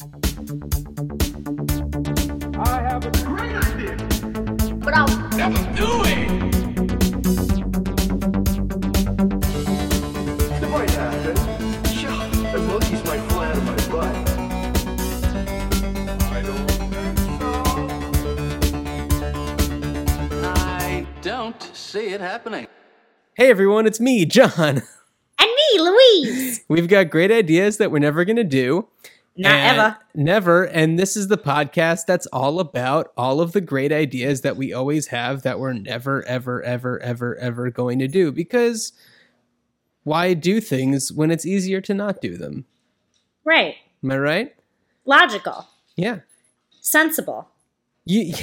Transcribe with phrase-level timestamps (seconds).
[0.00, 0.04] I
[2.88, 3.96] have a great idea.
[4.76, 6.28] But I'll Never do it.
[10.60, 11.34] Come on, Captain.
[12.50, 14.16] The monkeys might fly out of my butt.
[16.32, 17.12] I don't think.
[20.46, 22.66] I don't see it happening.
[23.34, 24.50] Hey everyone, it's me, Jon.
[24.58, 24.82] and
[25.38, 26.64] me, Louise.
[26.68, 28.88] We've got great ideas that we're never going to do.
[29.40, 29.96] Not And- ever.
[30.14, 30.64] Never.
[30.64, 34.72] And this is the podcast that's all about all of the great ideas that we
[34.72, 38.32] always have that we're never, ever, ever, ever, ever going to do.
[38.32, 38.92] Because
[40.04, 42.64] why do things when it's easier to not do them?
[43.44, 43.76] Right.
[44.02, 44.54] Am I right?
[45.04, 45.66] Logical.
[45.96, 46.20] Yeah.
[46.80, 47.48] Sensible.
[48.04, 48.34] You,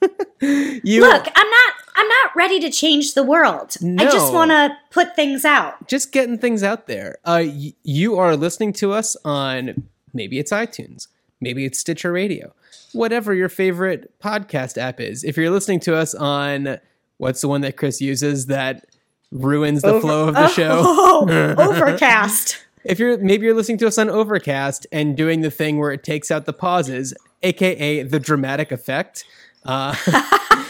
[0.40, 3.76] you Look, I'm not I'm not ready to change the world.
[3.98, 5.86] I just want to put things out.
[5.88, 7.16] just getting things out there.
[7.24, 9.84] Uh, y- you are listening to us on
[10.14, 11.08] maybe it's iTunes,
[11.40, 12.54] maybe it's Stitcher Radio,
[12.92, 15.24] whatever your favorite podcast app is.
[15.24, 16.78] If you're listening to us on
[17.18, 18.86] what's the one that Chris uses that
[19.30, 20.82] ruins the flow of the show?
[20.84, 22.64] Oh, overcast.
[22.84, 26.04] If you're maybe you're listening to us on Overcast and doing the thing where it
[26.04, 29.24] takes out the pauses, aka the dramatic effect.
[29.64, 29.96] Uh,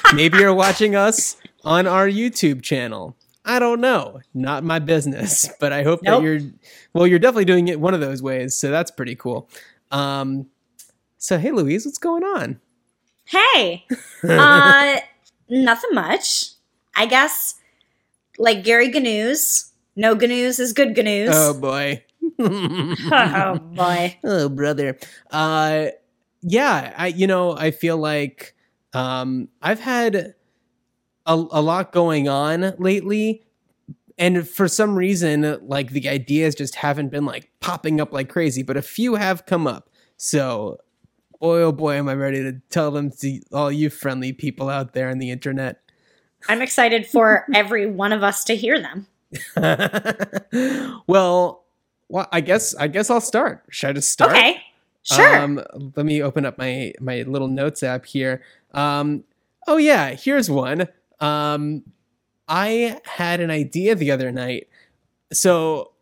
[0.15, 3.17] maybe you're watching us on our YouTube channel.
[3.45, 4.21] I don't know.
[4.33, 6.21] Not my business, but I hope Nope.
[6.23, 6.41] that you're
[6.93, 9.49] well, you're definitely doing it one of those ways, so that's pretty cool.
[9.91, 10.47] Um
[11.19, 12.61] so hey Louise, what's going on?
[13.27, 13.87] Hey.
[14.29, 15.01] Uh
[15.49, 16.51] nothing much.
[16.97, 17.55] I guess
[18.39, 19.71] like Gary Gnews.
[19.97, 21.31] No Gnews is good Gnews.
[21.33, 22.03] Oh boy.
[22.39, 24.19] oh boy.
[24.25, 24.97] oh brother
[25.31, 25.87] uh
[26.41, 28.55] yeah i you know i feel like
[28.95, 30.35] um i've had
[31.27, 33.43] a, a lot going on lately
[34.19, 38.63] and for some reason like the ideas just haven't been like popping up like crazy
[38.63, 40.79] but a few have come up so
[41.41, 44.93] boy oh boy am i ready to tell them to all you friendly people out
[44.93, 45.81] there on the internet
[46.47, 49.07] I'm excited for every one of us to hear them.
[51.07, 51.65] well
[52.09, 54.63] well i guess i guess i'll start should i just start Okay.
[55.05, 55.37] Sure.
[55.37, 55.63] Um,
[55.97, 58.43] let me open up my my little notes app here.
[58.73, 59.25] Um,
[59.69, 60.89] oh yeah, here's one.
[61.21, 61.83] Um,
[62.49, 64.69] I had an idea the other night.
[65.33, 65.93] So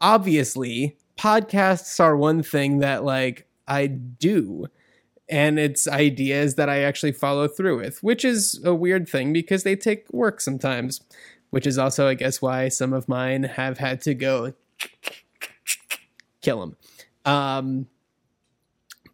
[0.00, 4.66] obviously, podcasts are one thing that like I do.
[5.28, 9.62] And it's ideas that I actually follow through with, which is a weird thing because
[9.62, 11.02] they take work sometimes,
[11.50, 14.54] which is also, I guess, why some of mine have had to go
[16.40, 16.76] kill them.
[17.26, 17.88] Um,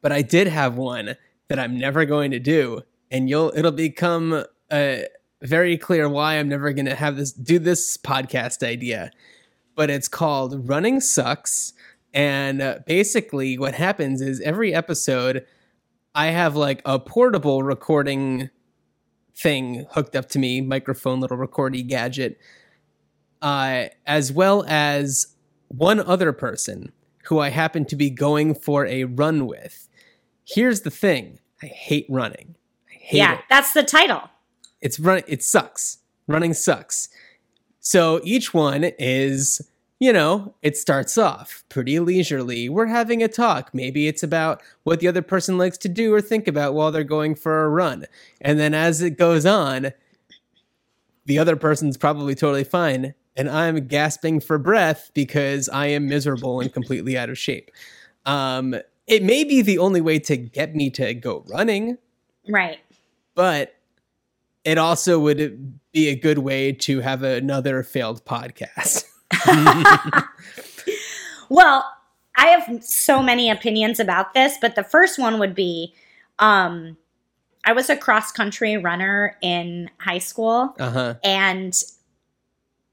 [0.02, 1.16] but I did have one
[1.48, 4.96] that I'm never going to do, and you'll it'll become uh,
[5.42, 9.10] very clear why I'm never going to have this do this podcast idea.
[9.76, 11.72] But it's called Running Sucks,
[12.12, 15.44] and uh, basically what happens is every episode
[16.14, 18.50] I have like a portable recording
[19.36, 22.38] thing hooked up to me, microphone, little recordy gadget,
[23.42, 25.34] uh, as well as
[25.68, 26.92] one other person
[27.24, 29.88] who I happen to be going for a run with.
[30.44, 32.54] Here's the thing I hate running.
[32.88, 33.40] I hate yeah, it.
[33.50, 34.30] that's the title.
[34.84, 35.98] It's run it sucks.
[36.28, 37.08] Running sucks.
[37.80, 39.60] So each one is,
[39.98, 42.68] you know, it starts off pretty leisurely.
[42.68, 43.70] We're having a talk.
[43.74, 47.02] Maybe it's about what the other person likes to do or think about while they're
[47.02, 48.06] going for a run.
[48.40, 49.92] And then as it goes on,
[51.26, 53.14] the other person's probably totally fine.
[53.36, 57.70] And I'm gasping for breath because I am miserable and completely out of shape.
[58.26, 61.98] Um, it may be the only way to get me to go running,
[62.48, 62.78] Right.
[63.34, 63.74] but
[64.64, 69.04] it also would be a good way to have another failed podcast.
[71.50, 71.84] Well,
[72.36, 75.94] I have so many opinions about this, but the first one would be
[76.38, 76.96] um
[77.66, 81.14] I was a cross country runner in high school Uh huh.
[81.22, 81.80] and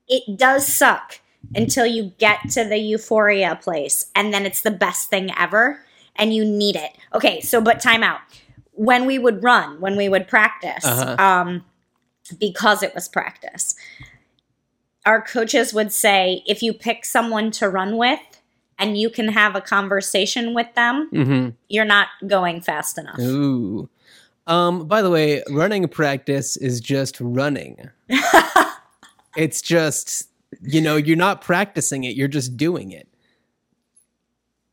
[0.07, 1.19] it does suck
[1.55, 5.83] until you get to the euphoria place and then it's the best thing ever
[6.17, 6.91] and you need it.
[7.15, 8.19] Okay, so but time out.
[8.73, 11.15] When we would run, when we would practice, Uh-huh.
[11.23, 11.65] um
[12.39, 13.75] because it was practice.
[15.05, 18.19] Our coaches would say if you pick someone to run with
[18.77, 21.49] and you can have a conversation with them, Mm-hmm.
[21.69, 23.19] you're not going fast enough.
[23.19, 23.89] Ooh.
[24.47, 24.87] Um.
[24.87, 27.89] By the way, running practice is just running.
[29.37, 30.27] it's just
[30.61, 32.15] you know you're not practicing it.
[32.15, 33.07] You're just doing it.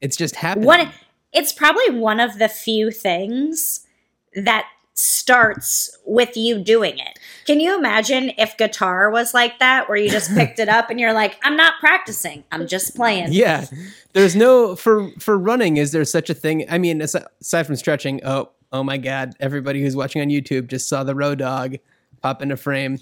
[0.00, 0.66] It's just happening.
[0.66, 0.88] What
[1.32, 3.86] it's probably one of the few things
[4.34, 7.20] that starts with you doing it.
[7.46, 10.98] Can you imagine if guitar was like that, where you just picked it up and
[10.98, 13.28] you're like, I'm not practicing, I'm just playing?
[13.30, 13.66] Yeah,
[14.12, 15.76] there's no for for running.
[15.76, 16.64] Is there such a thing?
[16.68, 20.88] I mean, aside from stretching, oh oh my god, everybody who's watching on YouTube just
[20.88, 21.76] saw the road dog
[22.20, 22.98] pop into frame.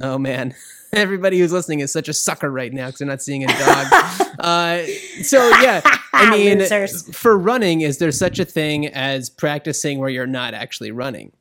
[0.00, 0.54] Oh man,
[0.92, 3.86] everybody who's listening is such a sucker right now because they're not seeing a dog.
[4.38, 4.82] uh,
[5.22, 5.80] so yeah,
[6.12, 7.14] I mean, Losers.
[7.14, 11.32] for running, is there such a thing as practicing where you're not actually running?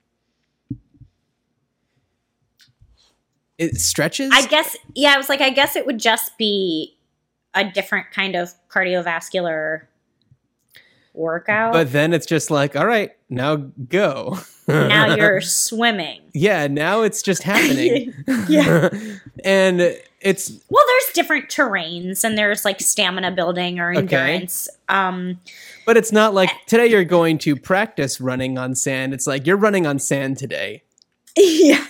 [3.58, 4.32] It stretches.
[4.34, 6.98] I guess, yeah, I was like, I guess it would just be
[7.54, 9.82] a different kind of cardiovascular
[11.20, 11.74] workout.
[11.74, 14.38] but then it's just like, all right, now go.
[14.68, 16.22] now you're swimming.
[16.34, 18.14] yeah, now it's just happening.
[18.48, 18.90] Yeah.
[19.44, 19.80] and
[20.22, 24.00] it's Well, there's different terrains and there's like stamina building or Okay.
[24.00, 24.68] endurance.
[24.90, 25.40] Um,
[25.86, 29.14] but it's not like today you're going to practice running on sand.
[29.14, 30.84] It's like you're running on sand today.
[31.38, 31.86] yeah.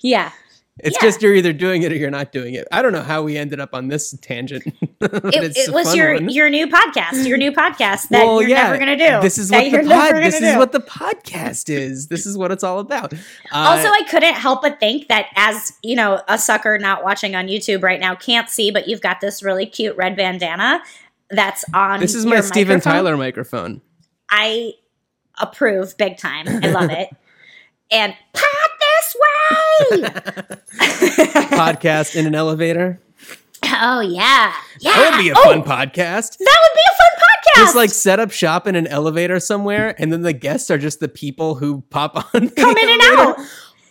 [0.00, 0.32] Yeah.
[0.80, 1.06] It's Yeah.
[1.08, 2.66] just you're either doing it or you're not doing it.
[2.72, 4.64] I don't know how we ended up on this tangent.
[5.02, 6.28] It, it was your one.
[6.28, 9.20] your new podcast, your new podcast that Well, you're yeah, never gonna do.
[9.20, 10.14] This is what the pod.
[10.14, 12.06] This gonna is what the podcast is.
[12.06, 13.12] This is what it's all about.
[13.12, 13.16] Uh,
[13.52, 17.48] also, I couldn't help but think that as you know, a sucker not watching on
[17.48, 20.82] YouTube right now can't see, but you've got this really cute red bandana
[21.30, 21.98] that's on.
[21.98, 22.80] this is my Steven.
[22.80, 23.80] Tyler microphone.
[24.30, 24.74] I
[25.40, 26.46] approve big time.
[26.48, 27.08] I love it.
[27.94, 28.61] And pot
[29.12, 30.08] this way.
[31.56, 33.00] Podcast in an elevator.
[33.64, 34.92] oh yeah, yeah.
[34.92, 36.36] That would be a oh, fun podcast.
[36.38, 37.64] That would be a fun podcast.
[37.64, 41.00] Just like set up shop in an elevator somewhere, and then the guests are just
[41.00, 42.48] the people who pop on.
[42.50, 43.36] come in and out.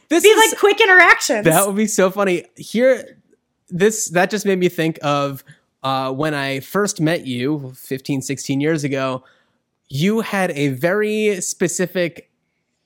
[0.10, 1.46] This Be is like quick interactions.
[1.46, 2.44] that would be so funny.
[2.58, 3.18] Here,
[3.70, 5.44] this that just made me think of
[5.84, 9.24] uh, when I first met you 15, 16 years ago.
[9.88, 12.30] You had a very specific,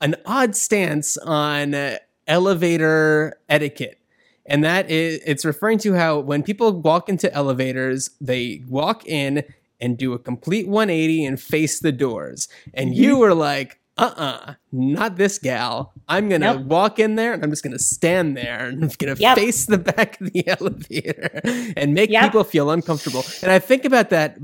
[0.01, 1.97] an odd stance on uh,
[2.27, 4.00] elevator etiquette.
[4.45, 9.44] And that is, it's referring to how when people walk into elevators, they walk in
[9.81, 12.48] and do a complete 180 and face the doors.
[12.74, 13.04] And Mm-hmm.
[13.04, 15.94] you were like, uh uh not this gal.
[16.10, 16.66] I'm going to Nope.
[16.66, 19.38] walk in there and I'm just going to stand there and I'm going to Yep.
[19.38, 21.42] face the back of the elevator
[21.78, 22.24] and make Yep.
[22.24, 23.24] people feel uncomfortable.
[23.42, 24.38] And I think about that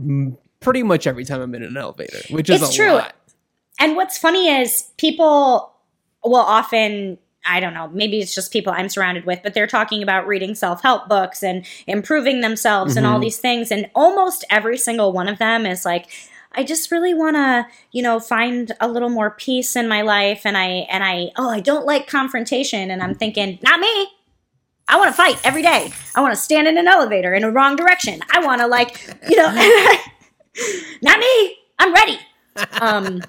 [0.62, 2.94] pretty much every time I'm in an elevator, which is It's a true.
[2.94, 3.13] lot.
[3.80, 5.74] And what's funny is people
[6.24, 10.03] will often, I don't know, maybe it's just people I'm surrounded with, but they're talking
[10.03, 13.21] about reading self help books and improving themselves and all Mhm.
[13.23, 13.71] these things.
[13.71, 16.05] And almost every single one of them is like,
[16.53, 20.41] I just really want to, you know, find a little more peace in my life.
[20.45, 22.91] And I, and I, oh, I don't like confrontation.
[22.91, 24.07] And I'm thinking, not me.
[24.88, 25.93] I want to fight every day.
[26.13, 28.19] I want to stand in an elevator in a wrong direction.
[28.31, 28.99] I want to like,
[29.29, 29.45] you know,
[31.01, 31.55] not me.
[31.79, 32.19] I'm ready.
[32.81, 33.23] Um,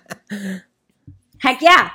[1.38, 1.90] heck yeah.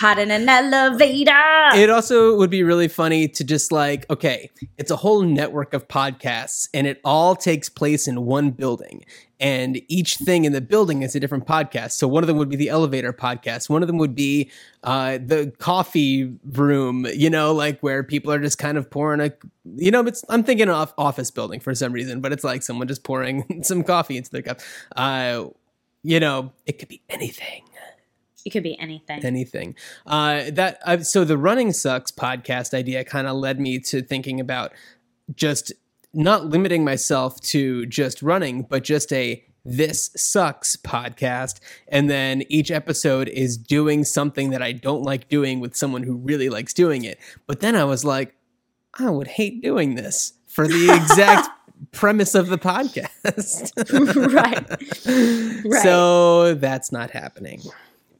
[0.00, 1.32] Pot in an elevator.
[1.74, 5.86] It also would be really funny to just like, okay, it's a whole network of
[5.86, 9.04] podcasts and it all takes place in one building.
[9.38, 11.92] And each thing in the building is a different podcast.
[11.92, 13.68] So one of them would be the elevator podcast.
[13.68, 14.50] One of them would be
[14.82, 19.32] uh, the coffee room, you know, like where people are just kind of pouring a,
[19.76, 22.88] you know, it's, I'm thinking of office building for some reason, but it's like someone
[22.88, 24.60] just pouring some coffee into their cup.
[24.96, 25.46] Uh,
[26.02, 27.62] you know, it could be anything
[28.44, 29.24] it could be anything.
[29.24, 29.74] anything.
[30.06, 34.40] Uh, that uh, so the running sucks podcast idea kind of led me to thinking
[34.40, 34.72] about
[35.34, 35.72] just
[36.14, 42.70] not limiting myself to just running, but just a this sucks podcast, and then each
[42.70, 47.04] episode is doing something that I don't like doing with someone who really likes doing
[47.04, 47.18] it.
[47.46, 48.34] But then I was like,
[48.98, 51.48] I would hate doing this for the exact
[51.92, 53.72] premise of the podcast.
[54.34, 54.68] right.
[55.64, 55.82] Right.
[55.82, 57.62] So that's not happening.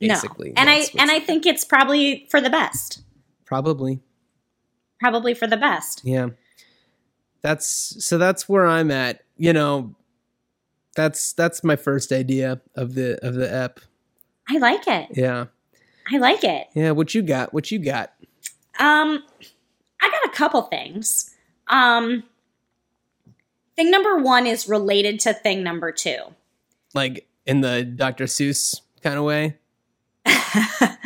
[0.09, 0.55] Basically, no.
[0.57, 3.03] And I and I think it's probably for the best.
[3.45, 4.01] probably
[5.01, 6.03] Probably for the best.
[6.05, 6.29] yeah.
[7.43, 7.67] That's
[8.07, 8.19] so.
[8.19, 9.25] That's where I'm at.
[9.37, 9.97] You know,
[10.95, 13.81] that's that's my first idea of the of the ep.
[14.49, 15.09] I like it.
[15.17, 15.47] Yeah,
[16.13, 16.69] I like it.
[16.75, 16.93] yeah.
[16.93, 17.53] What you got?
[17.53, 18.13] What you got?
[18.79, 19.25] Um
[20.01, 21.35] I got a couple things.
[21.69, 22.23] Um
[23.77, 26.17] thing number 1 is related to thing number 2.
[26.95, 28.25] Like in the Dr.
[28.27, 29.57] Seuss kind of way,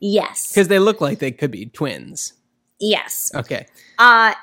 [0.00, 0.48] yes.
[0.48, 2.34] because they look like they could be twins.
[2.80, 3.30] Yes.
[3.34, 3.66] Okay.
[3.98, 4.34] Uh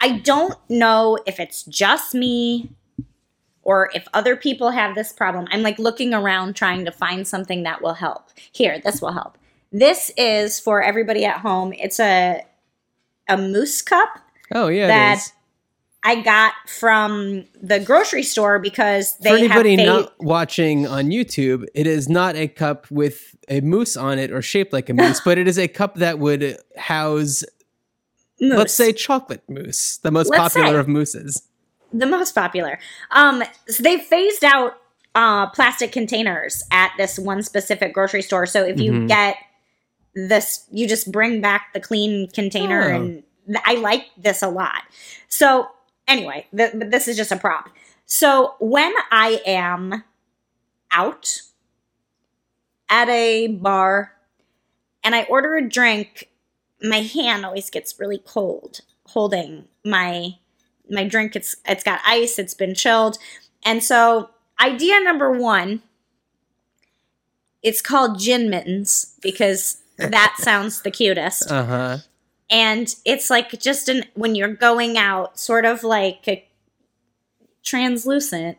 [0.00, 2.70] I don't know if it's just me
[3.62, 5.46] or if other people have this problem.
[5.50, 8.30] I'm like looking around trying to find something that will help.
[8.52, 9.36] Here, this will help.
[9.72, 11.72] This is for everybody at home.
[11.72, 12.44] It's a
[13.28, 14.20] a moose cup
[14.52, 14.86] Oh yeah.
[14.86, 15.32] That-.
[16.08, 21.66] I got from the grocery store because they For anybody have not watching on YouTube,
[21.74, 25.20] it is not a cup with a moose on it or shaped like a moose,
[25.24, 27.44] but it is a cup that would house,
[28.40, 28.58] mousse.
[28.58, 31.42] let's say, chocolate mousse, the most Let's popular of mousses.
[31.92, 32.78] the most popular.
[33.10, 34.78] Um, so they phased out
[35.14, 38.46] uh, plastic containers at this one specific grocery store.
[38.46, 39.08] So if you Mhm.
[39.08, 39.36] get
[40.14, 42.96] this, you just bring back the clean container, Oh.
[42.96, 43.22] and
[43.64, 44.82] I like this a lot.
[45.28, 45.68] So
[46.08, 47.68] anyway, th- but this is just a prop.
[48.06, 50.02] So when I am
[50.90, 51.42] out
[52.88, 54.14] at a bar
[55.04, 56.30] and I order a drink,
[56.82, 60.36] my hand always gets really cold holding my
[60.90, 63.16] my drink it's it's got ice it's been chilled
[63.64, 64.28] and so
[64.60, 65.82] idea number one
[67.62, 71.98] it's called gin mittens because that sounds the cutest Uh huh.
[72.50, 76.44] And it's like just an when you're going out sort of like a
[77.62, 78.58] translucent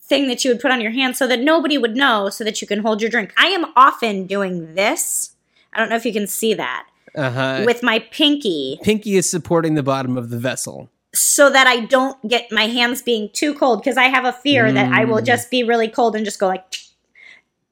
[0.00, 2.60] thing that you would put on your hand so that nobody would know so that
[2.60, 5.34] you can hold your drink i am often doing this
[5.72, 6.86] i don't know if you can see that
[7.16, 7.62] Uh huh.
[7.66, 10.88] with my pinky Pinky is supporting the bottom of the vessel.
[11.12, 14.70] so that I don't get my hands being too cold because I have a fear
[14.72, 15.26] that I will Mm.
[15.26, 16.64] just be really cold and just go like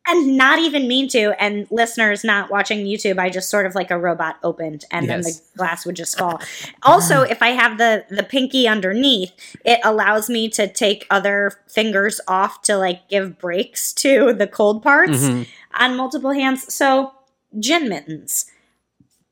[0.06, 3.90] and not even mean to and listeners not watching YouTube I just sort of like
[3.90, 6.40] a robot opened and then the glass would just fall.
[6.82, 9.32] also if I have the the pinky underneath
[9.64, 14.82] it allows me to take other fingers off to like give breaks to the cold
[14.82, 15.46] parts Mhm.
[15.78, 16.72] on multiple hands.
[16.72, 17.12] So,
[17.58, 18.46] gin mittens,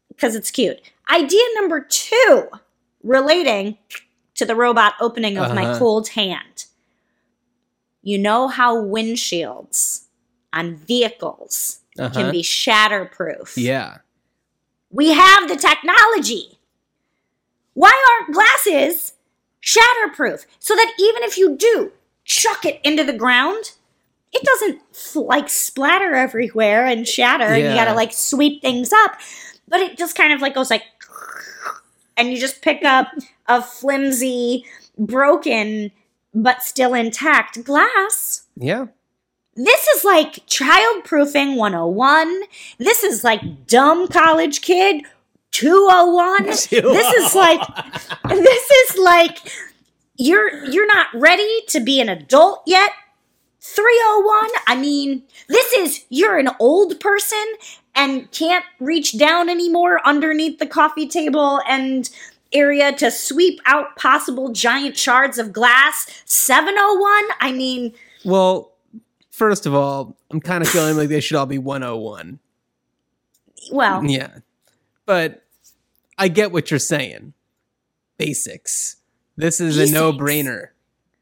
[0.08, 0.80] because it's cute.
[1.10, 2.48] Idea number two,
[3.02, 3.76] relating
[4.36, 5.78] to the robot opening of my Uh-huh.
[5.78, 6.66] cold hand.
[8.02, 10.01] You know how windshields
[10.52, 12.10] on vehicles Uh-huh.
[12.12, 13.54] can be shatterproof.
[13.56, 13.98] Yeah.
[14.90, 16.58] We have the technology.
[17.74, 19.14] Why aren't glasses
[19.62, 20.44] shatterproof?
[20.58, 21.92] So that even if you do
[22.24, 23.72] chuck it into the ground,
[24.32, 24.80] it doesn't
[25.26, 29.16] like splatter everywhere and shatter and you gotta like sweep things up.
[29.68, 30.82] But it just kind of like goes like,
[32.16, 33.08] and you just pick up
[33.46, 34.64] a flimsy,
[34.98, 35.90] broken,
[36.34, 38.42] but still intact glass.
[38.56, 38.86] Yeah.
[39.54, 42.42] This is like childproofing 101.
[42.78, 45.04] This is like dumb college kid
[45.52, 46.46] 201.
[46.46, 46.70] This
[47.14, 47.60] is like
[48.24, 49.38] oh this is like
[50.16, 52.90] you're you're not ready to be an adult yet.
[53.60, 54.50] 301.
[54.66, 57.44] I mean, this is you're an old person
[57.94, 62.10] and can't reach down anymore underneath the coffee table and
[62.52, 66.22] area to sweep out possible giant shards of glass.
[66.24, 67.22] 701.
[67.40, 67.92] I mean,
[68.24, 68.71] Well,
[69.32, 72.38] first of all, I'm kind of feeling like they should all be 101.
[73.72, 74.38] well, Yeah.
[75.04, 75.42] But
[76.16, 77.32] I get what you're saying.
[78.18, 78.96] Basics.
[79.36, 79.90] This is Basics.
[79.90, 80.68] a no brainer.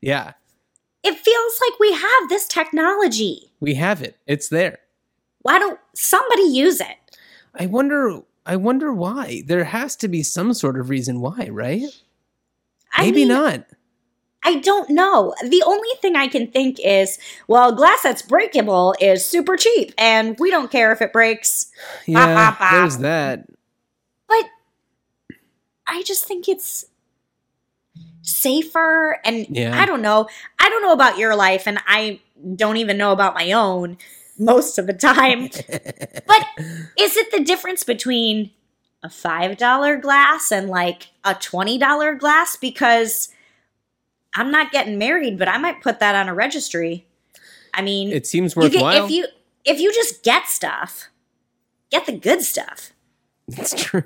[0.02, 0.33] Yeah.
[1.02, 3.50] it feels like we have this technology.
[3.61, 4.17] We have it.
[4.26, 4.79] It's there.
[5.43, 6.97] Why don't somebody use it?
[7.55, 9.43] I wonder I wonder why.
[9.47, 11.83] There has to be some sort of reason why, right?
[12.95, 13.67] I Maybe mean, not.
[14.42, 15.35] I don't know.
[15.42, 20.37] The only thing I can think is, well, glass that's breakable is super cheap, and
[20.38, 21.70] we don't care if it breaks.
[22.06, 23.44] Yeah, there's that.
[24.28, 24.47] But
[25.87, 26.87] I just think it's
[28.23, 29.78] safer, and Yeah.
[29.78, 30.28] I don't know.
[30.59, 32.20] I don't know about your life, and I
[32.56, 33.99] don't even know about my own
[34.38, 35.50] most of the time.
[36.26, 36.47] but
[36.99, 38.50] is it the difference between
[39.02, 42.56] a $5 glass and like a $20 glass?
[42.56, 43.28] Because
[44.35, 47.07] I'm not getting married, but I might put that on a registry.
[47.75, 49.05] I mean, It seems you get, worthwhile.
[49.07, 49.27] if you
[49.65, 51.09] if you just get stuff,
[51.91, 52.93] get the good stuff.
[53.49, 54.05] It's true.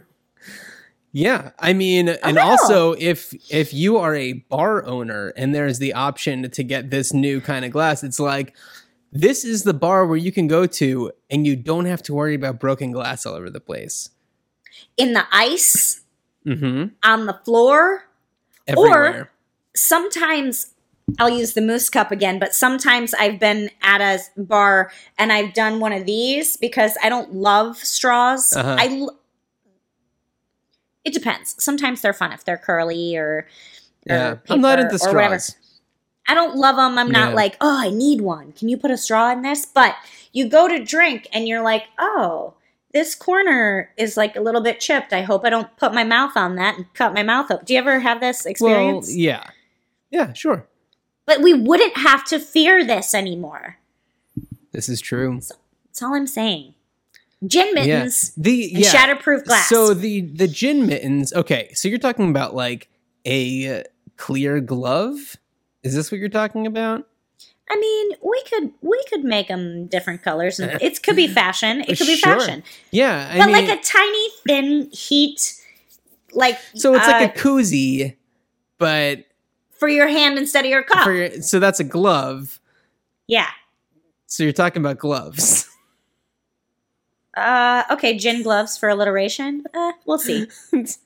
[1.12, 2.43] Yeah, I mean, and know.
[2.43, 7.12] also if if you are a bar owner and there's the option to get this
[7.12, 8.57] new kind of glass, it's like
[9.12, 12.35] this is the bar where you can go to and you don't have to worry
[12.35, 14.11] about broken glass all over the place.
[14.97, 16.00] In the ice,
[16.47, 16.88] Mm-hmm.
[17.09, 18.04] on the floor,
[18.66, 19.31] Everywhere.
[19.75, 20.73] Sometimes
[21.19, 25.52] I'll use the moose cup again, but sometimes I've been at a bar and I've
[25.52, 28.52] done one of these because I don't love straws.
[28.54, 28.76] Uh-huh.
[28.78, 29.19] I l-
[31.04, 31.62] it depends.
[31.62, 33.47] Sometimes they're fun if they're curly or, or
[34.07, 35.38] yeah, I'm not into or whatever.
[35.38, 35.57] straws.
[36.26, 36.97] I don't love them.
[36.97, 37.35] I'm not Yeah.
[37.35, 38.52] like, oh, I need one.
[38.52, 39.66] Can you put a straw in this?
[39.66, 39.95] But
[40.33, 42.54] you go to drink and you're like, oh,
[42.95, 45.12] this corner is like a little bit chipped.
[45.12, 47.66] I hope I don't put my mouth on that and cut my mouth up.
[47.66, 49.14] Do you ever have this Well, experience?
[49.14, 49.50] yeah,
[50.14, 50.66] yeah, sure.
[51.26, 53.78] But we wouldn't have to fear this anymore.
[54.73, 55.35] This is true.
[55.87, 56.75] That's all I'm saying.
[57.47, 58.92] Gin mittens Yeah, the and yeah.
[58.92, 59.68] shatterproof glass.
[59.68, 61.33] So the the gin mittens.
[61.33, 62.88] Okay, so you're talking about like
[63.26, 63.85] a
[64.16, 65.37] clear glove?
[65.83, 67.06] Is this what you're talking about?
[67.68, 71.80] I mean, we could we could make them different colors, and it could be fashion.
[71.83, 72.38] It could be Sure.
[72.38, 75.54] fashion, Yeah, I but mean, like a tiny thin heat,
[76.33, 78.16] like so it's uh, like a koozie,
[78.78, 79.25] but
[79.78, 81.07] for your hand instead of your cup.
[81.07, 82.61] your, so that's a glove.
[83.26, 83.49] yeah.
[84.26, 85.69] So you're talking about gloves.
[87.37, 89.64] Uh, okay, gin gloves for alliteration.
[89.75, 90.47] Uh, we'll see.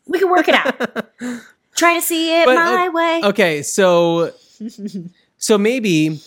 [0.06, 1.08] We can work it out.
[1.74, 3.20] Try to see it But, my o- way.
[3.24, 4.32] okay, so
[5.38, 6.20] so maybe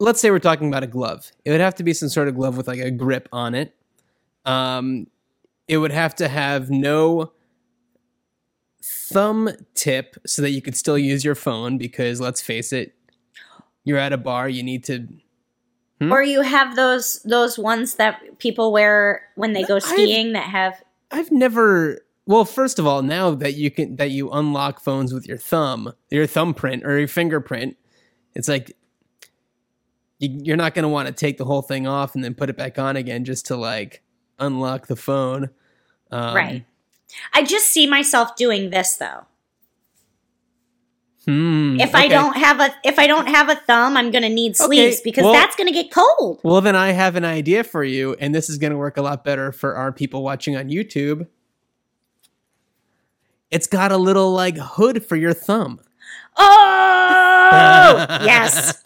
[0.00, 1.30] let's say we're talking about a glove.
[1.44, 3.72] It would have to be some sort of glove with like a grip on it.
[4.44, 5.06] Um,
[5.68, 7.30] it would have to have no
[8.88, 12.94] thumb tip so that you could still use your phone because let's face it,
[13.84, 15.06] you're at a bar, you need to
[16.00, 16.12] Hmm?
[16.12, 20.44] Or you have those those ones that people wear when they go I've- skiing that
[20.44, 22.00] have I've never.
[22.26, 25.92] Well, first of all, now that you can that you unlock phones with your thumb,
[26.10, 27.76] your thumbprint or your fingerprint,
[28.34, 28.76] it's like
[30.18, 32.50] you, you're not going to want to take the whole thing off and then put
[32.50, 34.02] it back on again just to like
[34.38, 35.50] unlock the phone.
[36.10, 36.64] Um, right.
[37.32, 39.26] I just see myself doing this though.
[41.24, 44.52] hmm, If I don't have a if I don't have a thumb, I'm gonna need
[44.60, 46.40] Okay, sleeves because well- that's gonna get cold.
[46.42, 49.02] Well, then I have an idea for you, and this is going to work a
[49.02, 51.26] lot better for our people watching on YouTube.
[53.50, 55.80] It's got a little like hood for your thumb.
[56.36, 58.82] Oh yes.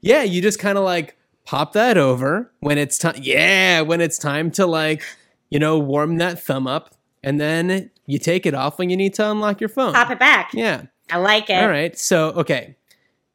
[0.00, 3.16] yeah, you just kind of like pop that over when it's time.
[3.20, 5.02] Yeah, when it's time to like,
[5.50, 6.94] you know, warm that thumb up,
[7.26, 9.92] and then you take it off when you need to unlock your phone.
[9.92, 10.54] Pop it back.
[10.54, 10.82] Yeah.
[11.10, 11.60] I like it.
[11.60, 11.98] All right.
[11.98, 12.76] So okay,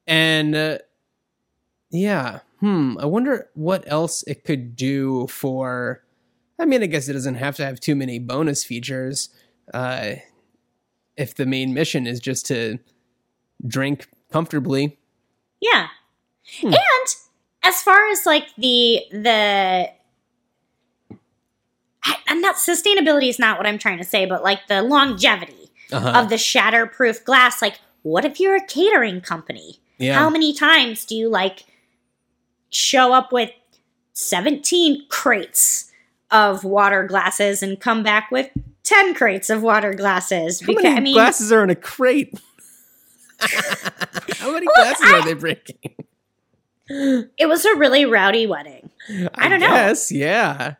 [0.07, 0.77] and uh,
[1.91, 2.39] yeah.
[2.59, 2.95] Hmm.
[2.99, 6.03] I wonder what else it could do for.
[6.59, 9.29] I mean, I guess it doesn't have to have too many bonus features.
[9.73, 10.15] Uh,
[11.17, 12.77] if the main mission is just to
[13.65, 14.97] drink comfortably.
[15.59, 15.87] Yeah.
[16.59, 16.67] Hmm.
[16.67, 17.15] And
[17.63, 19.89] as far as like the the
[22.27, 26.09] I'm not sustainability is not what I'm trying to say, but like the longevity Uh-huh.
[26.21, 27.61] of the shatterproof glass.
[27.61, 29.79] Like, what if you're a catering company?
[29.97, 30.15] yeah.
[30.15, 31.65] How many times do you like
[32.69, 33.51] show up with
[34.13, 35.91] 17 crates
[36.31, 38.49] of water glasses and come back with
[38.83, 40.61] 10 crates of water glasses?
[40.61, 42.33] How many I mean, glasses are in a crate?
[43.39, 45.95] How many glasses are they breaking?
[46.89, 48.89] it was a really rowdy wedding.
[49.35, 49.67] I don't know.
[49.67, 50.75] Yes, yeah.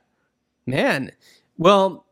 [0.66, 1.12] Man.
[1.58, 2.06] Well,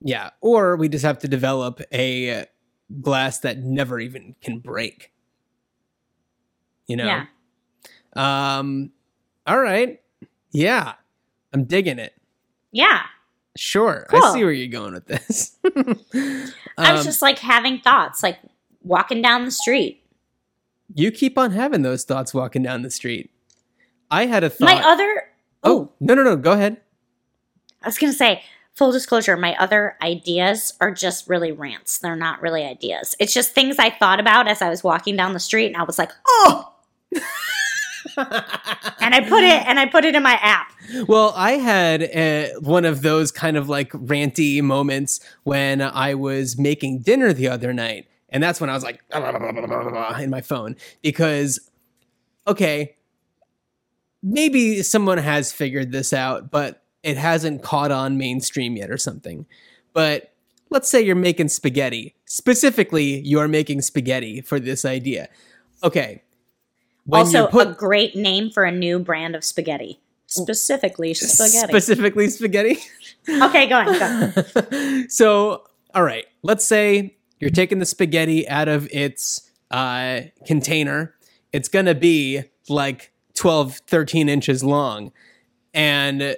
[0.00, 0.30] yeah.
[0.40, 2.46] Or we just have to develop a
[3.00, 5.12] glass that never even can break.
[6.86, 7.06] You know?
[7.06, 7.26] Yeah.
[8.58, 8.90] Um
[9.46, 10.00] all right.
[10.52, 10.94] Yeah.
[11.52, 12.14] I'm digging it.
[12.72, 13.02] Yeah.
[13.56, 14.06] Sure.
[14.10, 15.56] I see where you're going with this.
[16.78, 18.38] I was Um, just like having thoughts, like
[18.82, 20.02] walking down the street.
[20.94, 23.30] you keep on having those thoughts walking down the street.
[24.10, 24.66] I had a thought.
[24.66, 25.22] My other,
[25.64, 26.36] oh, no, no, no.
[26.36, 26.80] Go ahead.
[27.82, 28.42] I was going to say,
[28.74, 31.98] full disclosure, my other ideas are just really rants.
[31.98, 33.14] They're not really ideas.
[33.18, 35.82] It's just things I thought about as I was walking down the street, and I
[35.84, 36.72] was like, oh,
[38.16, 40.72] and I put it and I put it in my app.
[41.06, 46.58] Well, I had uh, one of those kind of like ranty moments when I was
[46.58, 48.08] making dinner the other night.
[48.28, 49.00] And that's when I was like
[50.20, 51.58] in my phone because,
[52.46, 52.96] okay,
[54.22, 59.46] maybe someone has figured this out, but it hasn't caught on mainstream yet or something.
[59.92, 60.32] But
[60.70, 62.16] let's say you're making spaghetti.
[62.24, 65.28] Specifically, you're making spaghetti for this idea.
[65.84, 66.24] Okay.
[67.04, 71.72] When also, put a great name for a new brand of spaghetti, specifically spaghetti.
[71.72, 72.78] specifically spaghetti.
[73.28, 73.98] okay, go on.
[73.98, 74.42] Go.
[74.72, 75.08] on.
[75.08, 75.62] so,
[75.94, 81.14] all right, let's say you're taking the spaghetti out of its uh, container.
[81.52, 85.12] It's going to be like 12, 13 inches long.
[85.72, 86.36] And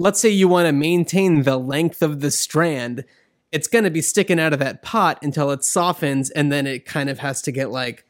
[0.00, 3.04] let's say you want to maintain the length of the strand.
[3.52, 6.84] It's going to be sticking out of that pot until it softens, and then it
[6.86, 8.04] kind of has to get like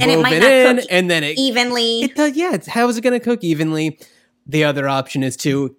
[0.00, 2.02] And it woven not in, and then it Evenly.
[2.02, 2.54] it does, yeah.
[2.54, 3.98] It's, how is it going to cook evenly?
[4.46, 5.76] The other option is to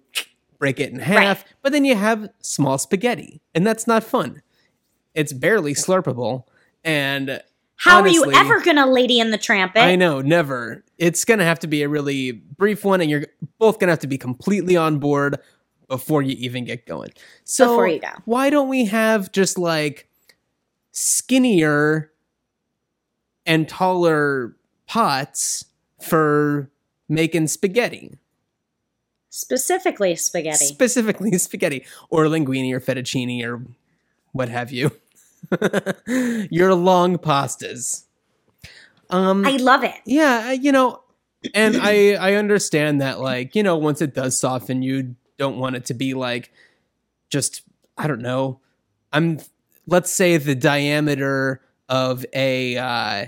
[0.58, 1.44] break it in half, Right.
[1.62, 4.40] but then you have small spaghetti, and that's not fun.
[5.14, 6.44] It's barely slurpable,
[6.84, 7.42] and
[7.76, 9.72] How are you ever gonna lady in the tramp?
[9.74, 10.84] I know, never.
[11.02, 13.26] It's going to have to be a really brief one, and you're
[13.58, 15.36] both going to have to be completely on board
[15.88, 17.10] before you even get going.
[17.42, 18.12] So Before you go.
[18.24, 20.08] why don't we have just like
[20.92, 22.12] skinnier
[23.44, 24.54] and taller
[24.86, 25.64] pots
[26.00, 26.70] for
[27.08, 28.16] making spaghetti?
[29.28, 30.66] Specifically spaghetti.
[30.66, 33.66] Specifically spaghetti or linguine or fettuccine or
[34.30, 34.92] what have you.
[36.48, 38.04] your long pastas.
[39.12, 39.94] Um, I love it.
[40.06, 41.02] yeah, you know,
[41.54, 45.76] and I I understand that like you know once it does soften, you don't want
[45.76, 46.50] it to be like
[47.30, 47.62] just
[47.96, 48.60] I don't know.
[49.12, 49.38] I'm
[49.86, 53.26] let's say the diameter of a uh,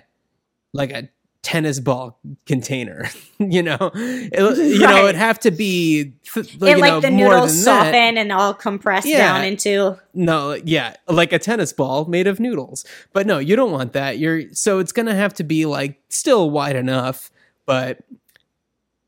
[0.73, 1.09] like a
[1.45, 3.09] tennis ball container.
[3.39, 7.11] you know, it, you know it'd have to be th- it you like know, the
[7.13, 7.85] more noodles than that.
[7.85, 9.19] soften and all compress Yeah.
[9.19, 12.85] down into No, yeah, like a tennis ball made of noodles.
[13.13, 14.19] But no, you don't want that.
[14.19, 17.31] You're so it's gonna have to be like still wide enough,
[17.67, 17.99] but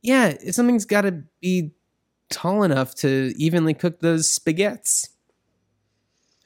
[0.03, 1.73] yeah, something's got to be
[2.31, 5.09] tall enough to evenly cook those spaghettis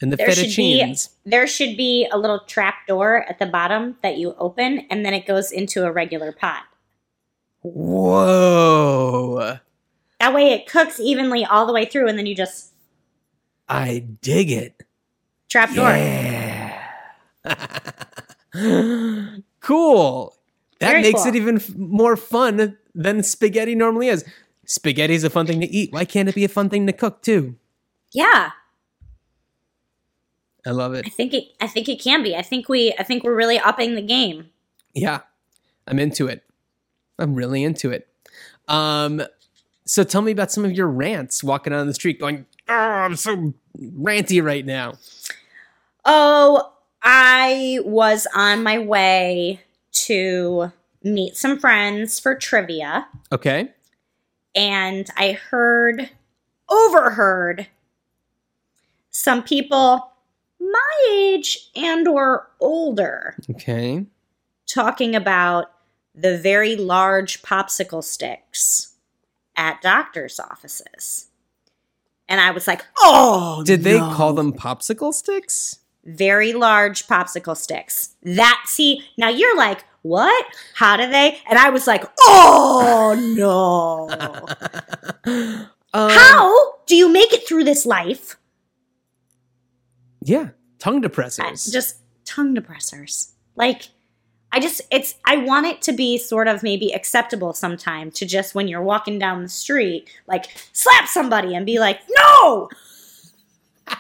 [0.01, 3.97] and the there should be there should be a little trap door at the bottom
[4.03, 6.63] that you open and then it goes into a regular pot.
[7.63, 9.59] Whoa,
[10.19, 12.73] That way it cooks evenly all the way through and then you just
[13.69, 14.83] I dig it.
[15.49, 15.91] trap door.
[15.91, 16.83] Yeah.
[19.61, 20.37] cool.
[20.81, 21.29] That Very makes cool.
[21.29, 24.25] it even f- more fun than spaghetti normally is.
[24.67, 25.93] Spaghetti's a fun thing to eat.
[25.93, 27.57] Why can't it be a fun thing to cook too?
[28.13, 28.51] Yeah,
[30.67, 31.07] I love it.
[31.07, 32.37] I think it I think it can be.
[32.37, 34.51] I think we I think we're really upping the game.
[34.95, 35.21] Yeah.
[35.87, 36.43] I'm into it.
[37.19, 38.09] I'm really into it.
[38.69, 39.23] Um
[39.87, 43.17] so tell me about some of your rants walking down the street going, "Oh, I'm
[43.17, 44.95] so ranty right now."
[46.05, 49.61] Oh, I was on my way
[49.93, 50.71] to
[51.03, 53.71] meet some friends for trivia Okay?
[54.55, 56.11] and I heard
[56.69, 57.67] overheard
[59.11, 60.10] some people
[60.71, 64.07] my age and or older Okay.
[64.67, 65.67] talking about
[66.15, 68.95] the very large popsicle sticks
[69.57, 71.27] at doctors' offices.
[72.29, 75.77] And I was like, "Oh, Did they call them popsicle sticks?
[76.05, 78.17] very large popsicle sticks.
[78.23, 80.47] That see, now you're like, what?
[80.75, 81.39] How do they?
[81.49, 84.09] And I was like, oh no.
[85.93, 88.37] Um, How do you make it through this life?
[90.23, 91.73] Yeah, tongue I- depressors.
[91.73, 93.33] Just tongue depressors.
[93.55, 93.91] Like,
[94.53, 98.55] I just, it's, I want it to be sort of maybe acceptable sometime to just
[98.55, 102.69] when you're walking down the street, like slap somebody and be like, no!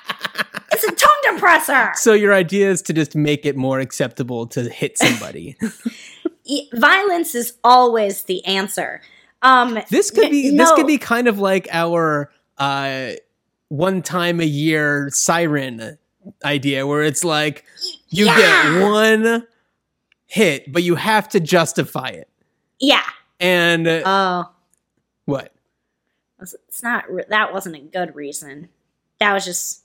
[0.72, 1.94] it's a tongue depressor!
[1.94, 5.56] so your idea is to just make it more acceptable to hit somebody.
[6.74, 9.00] Violence is always the answer.
[9.42, 13.12] Um, this could be this could be kind of like our uh
[13.68, 15.96] one time a year siren
[16.44, 17.64] idea where it's like
[18.08, 18.78] you Yeah.
[18.78, 19.46] get one
[20.26, 22.28] hit but you have to justify it.
[22.78, 23.02] Yeah.
[23.40, 24.50] And uh, Oh,
[25.24, 25.52] what?
[26.40, 27.04] it's not.
[27.28, 28.68] That wasn't a good reason.
[29.18, 29.82] That was just.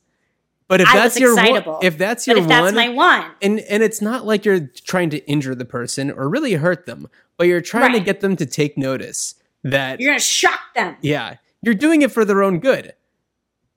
[0.68, 1.80] But if I that's your one, excitable.
[1.84, 4.62] if that's But your if that's one my one, and and it's not like you're
[4.62, 8.36] trying to injure the person or really hurt them, but you're trying to get them
[8.38, 10.96] to take notice that you're gonna shock them.
[11.02, 12.94] Yeah, you're doing it for their own good.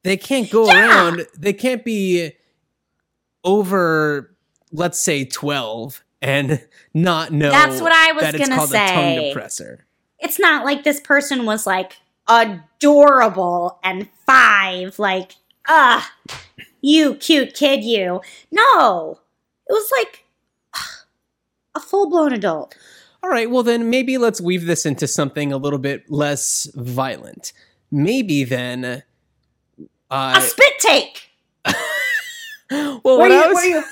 [0.02, 0.88] They can't go Yeah.
[0.88, 1.26] around.
[1.36, 2.32] They can't be
[3.44, 4.34] over,
[4.72, 7.50] let's say, twelve and not know.
[7.50, 9.32] That's what I was that it's gonna called a tongue say.
[9.34, 9.78] depressor.
[10.20, 11.96] It's not like this person was like
[12.26, 14.98] adorable and five.
[14.98, 15.32] Like,
[15.68, 16.12] ah,
[16.80, 18.20] you cute kid, you.
[18.50, 19.20] No,
[19.68, 20.24] it was like
[21.74, 22.76] a full blown adult.
[23.22, 27.52] All right, well then maybe let's weave this into something a little bit less violent.
[27.90, 28.84] Maybe then.
[28.84, 29.02] A
[30.10, 31.27] Uh, spit take.
[32.70, 33.84] well, What what, are I was, what you-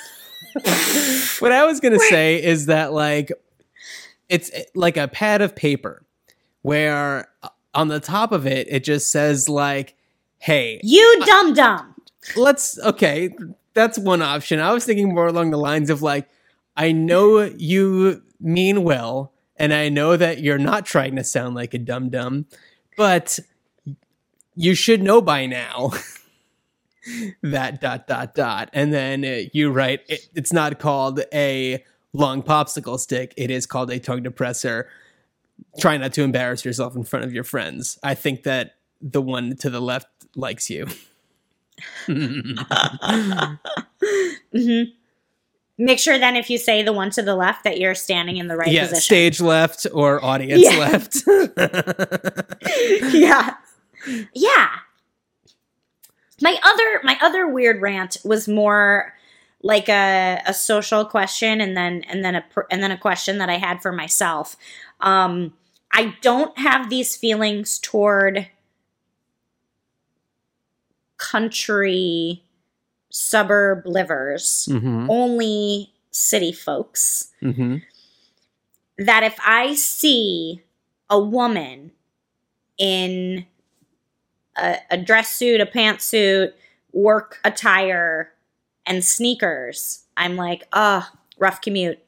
[1.40, 3.30] what I was gonna say is that like
[4.28, 6.04] it's eh, like a pad of paper
[6.62, 9.94] where uh, on the top of it it just says like,
[10.38, 11.94] "Hey, You dumb dumb."
[12.36, 13.30] let's okay."
[13.74, 14.58] That's one option.
[14.58, 16.28] I was thinking more along the lines of like,
[16.78, 21.74] I know you mean well, and I know that you're not trying to sound like
[21.74, 22.46] a dum dum,
[22.96, 23.38] but
[24.54, 25.90] you should know by now
[27.42, 32.42] that dot dot dot and then uh, you write it, it's not called a long
[32.42, 34.84] popsicle stick it is called a tongue depressor
[35.78, 39.56] try not to embarrass yourself in front of your friends i think that the one
[39.56, 40.86] to the left likes you
[42.06, 42.52] hmm
[45.78, 48.48] Make sure then if you say the one to the left that you're standing in
[48.48, 49.02] the right yeah position.
[49.02, 50.78] stage left or audience Yeah.
[50.78, 51.22] left
[53.14, 53.54] yeah.
[54.32, 54.68] Yeah.
[56.42, 59.14] My other my other weird rant was more
[59.62, 63.48] like a, a social question and then and then a and then a question that
[63.48, 64.56] I had for myself.
[65.00, 65.54] Um
[65.92, 68.48] I don't have these feelings toward
[71.18, 72.42] country
[73.10, 75.10] suburb livers, Mm-hmm.
[75.10, 77.76] only city folks, Mm-hmm.
[78.98, 80.62] that if I see
[81.08, 81.92] a woman
[82.78, 83.46] in
[84.56, 86.52] a, a dress suit, a pantsuit,
[86.92, 88.32] work attire,
[88.86, 91.98] and sneakers, I'm like, oh, rough commute.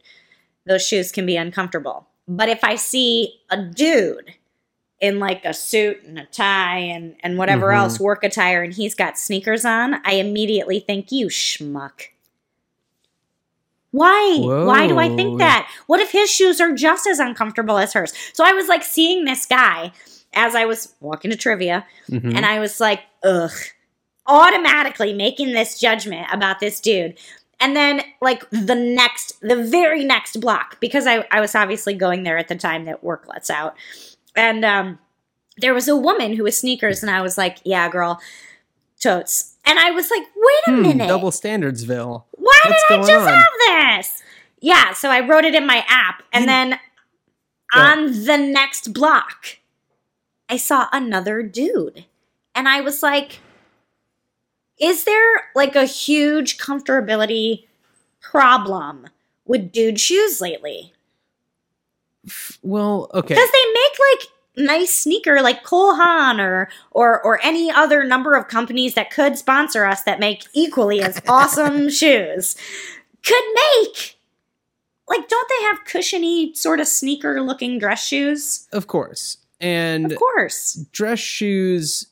[0.67, 2.07] Those shoes can be uncomfortable.
[2.27, 4.35] But if I see a dude
[5.01, 7.77] in like a suit and a tie and, and whatever Mhm.
[7.77, 12.09] else work attire and he's got sneakers on, I immediately think, you schmuck.
[13.91, 14.37] Why?
[14.67, 15.71] Why do I think that?
[15.87, 18.13] What if his shoes are just as uncomfortable as hers?
[18.35, 19.93] So I was like seeing this guy
[20.35, 22.37] as I was walking to trivia, Mm-hmm.
[22.37, 23.51] and I was like, ugh,
[24.27, 27.19] automatically making this judgment about this dude.
[27.61, 32.23] And then, like, the next, the very next block, because I, I was obviously going
[32.23, 33.75] there at the time that work lets out.
[34.37, 34.99] And um,
[35.57, 38.21] there was a woman who was sneakers, and I was like, yeah, girl,
[39.01, 39.57] totes.
[39.65, 41.09] And I was like, wait a Hmm, minute.
[41.09, 42.25] double standardsville.
[42.31, 43.35] Why What's did I just on?
[43.35, 44.23] have this?
[44.61, 46.79] Yeah, so I wrote it in my app, and then
[47.75, 49.59] on the next block,
[50.49, 52.05] I saw another dude,
[52.55, 53.41] and I was like,
[54.79, 57.67] "Is there like a huge comfortability
[58.21, 59.09] problem
[59.45, 60.93] with dude shoes lately?"
[62.63, 63.35] Well, okay.
[63.35, 68.35] Because they make like nice sneaker like Cole Haan or or or any other number
[68.35, 72.57] of companies that could sponsor us that make equally as awesome shoes
[73.25, 74.17] could make
[75.09, 78.69] like don't they have cushiony sort of sneaker looking dress shoes?
[78.73, 79.39] Of course.
[79.61, 80.75] And Of course.
[80.93, 82.07] dress shoes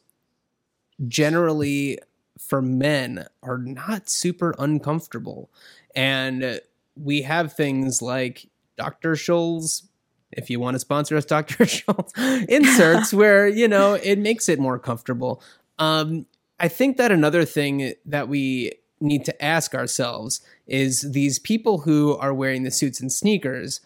[1.09, 1.99] generally
[2.39, 5.51] for men are not super uncomfortable.
[5.95, 6.61] And
[6.97, 9.13] we have things like Dr.
[9.13, 9.85] Scholl's,
[10.33, 11.65] if you want to sponsor us, Dr.
[11.65, 12.13] Scholl's
[12.49, 15.43] inserts where, you know, it makes it more comfortable.
[15.79, 16.27] Um,
[16.59, 22.17] I think that another thing that we need to ask ourselves is these people who
[22.17, 23.81] are wearing the suits and sneakers,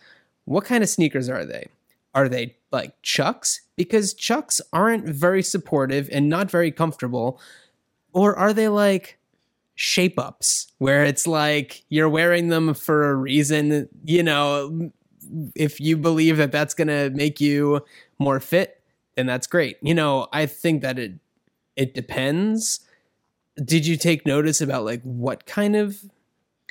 [0.44, 1.66] what kind of sneakers are they?
[2.14, 3.62] Are they like Chucks?
[3.76, 7.40] Because Chucks aren't very supportive and not very comfortable.
[8.12, 9.18] Or are they like
[9.74, 13.88] shape ups where it's like you're wearing them for a reason?
[14.04, 14.92] You know,
[15.54, 17.84] if you believe that that's going to make you
[18.18, 18.82] more fit,
[19.16, 19.76] then that's great.
[19.82, 21.12] You know, I think that it
[21.76, 22.80] it depends.
[23.62, 25.98] Did you take notice about like what kind of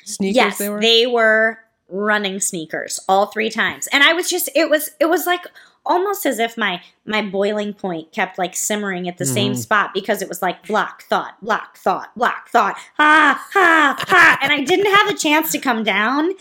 [0.04, 0.82] sneakers yes, they were?
[0.82, 1.60] they were
[1.90, 3.88] running sneakers all three times.
[3.88, 5.42] And I was just it was it was like
[5.90, 9.58] almost as if my my boiling point kept like simmering at the same Mhm.
[9.58, 14.54] spot because it was like block thought, block thought, block thought, ha ha ha and
[14.54, 16.32] I didn't have a chance to come down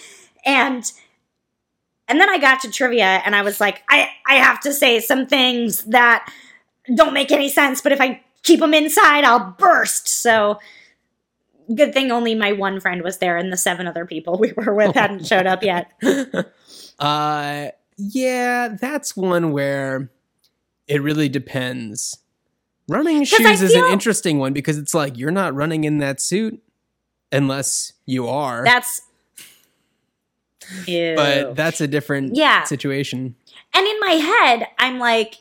[0.45, 0.85] and
[2.07, 5.01] and then I got to trivia and I was like I I have to say
[5.01, 6.31] some things that
[6.95, 10.09] don't make any sense, but if I keep them inside, I'll burst.
[10.09, 10.59] So
[11.75, 14.75] good thing only my one friend was there and the seven other people we were
[14.75, 15.91] with hadn't showed up yet.
[16.99, 20.11] uh yeah, that's one where
[20.87, 22.17] it really depends.
[22.89, 26.63] Running shoes is an interesting one because it's like you're not running in that suit
[27.31, 28.65] unless you are.
[28.65, 29.03] That's
[30.87, 31.15] Ew.
[31.17, 32.65] but that's a different Yeah.
[32.65, 33.35] situation.
[33.75, 35.37] and in my head, I'm like,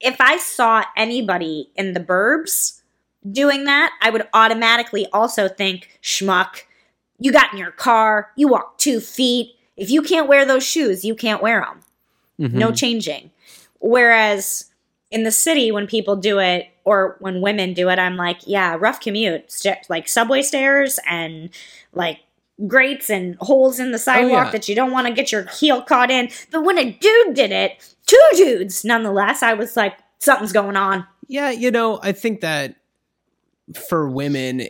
[0.00, 2.80] if I saw anybody in the burbs
[3.28, 6.62] doing that, I would automatically also think, schmuck,
[7.18, 9.56] you got in your car, you walked two feet.
[9.76, 11.80] If you can't wear those shoes, you can't wear them.
[12.40, 12.52] Mhm.
[12.52, 13.30] no changing.
[13.80, 14.70] Whereas
[15.10, 18.76] in the city, when people do it or when women do it, I'm like, yeah,
[18.78, 21.50] rough commute, St- like subway stairs and
[21.92, 22.20] like
[22.66, 24.50] grates and holes in the sidewalk yeah.
[24.52, 26.30] that you don't want to get your heel caught in.
[26.50, 31.06] But when a dude did it, two dudes nonetheless, I was like, something's going on.
[31.28, 32.76] Yeah, you know, I think that
[33.88, 34.68] for women,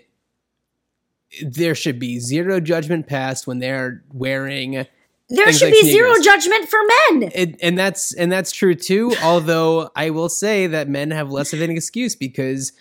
[1.44, 4.87] there should be zero judgment passed when they're wearing
[5.35, 6.79] There should like be zero judgment for
[7.11, 7.31] men.
[7.35, 9.14] it, and that's and that's true too.
[9.23, 12.73] although I will say that men have less of an excuse because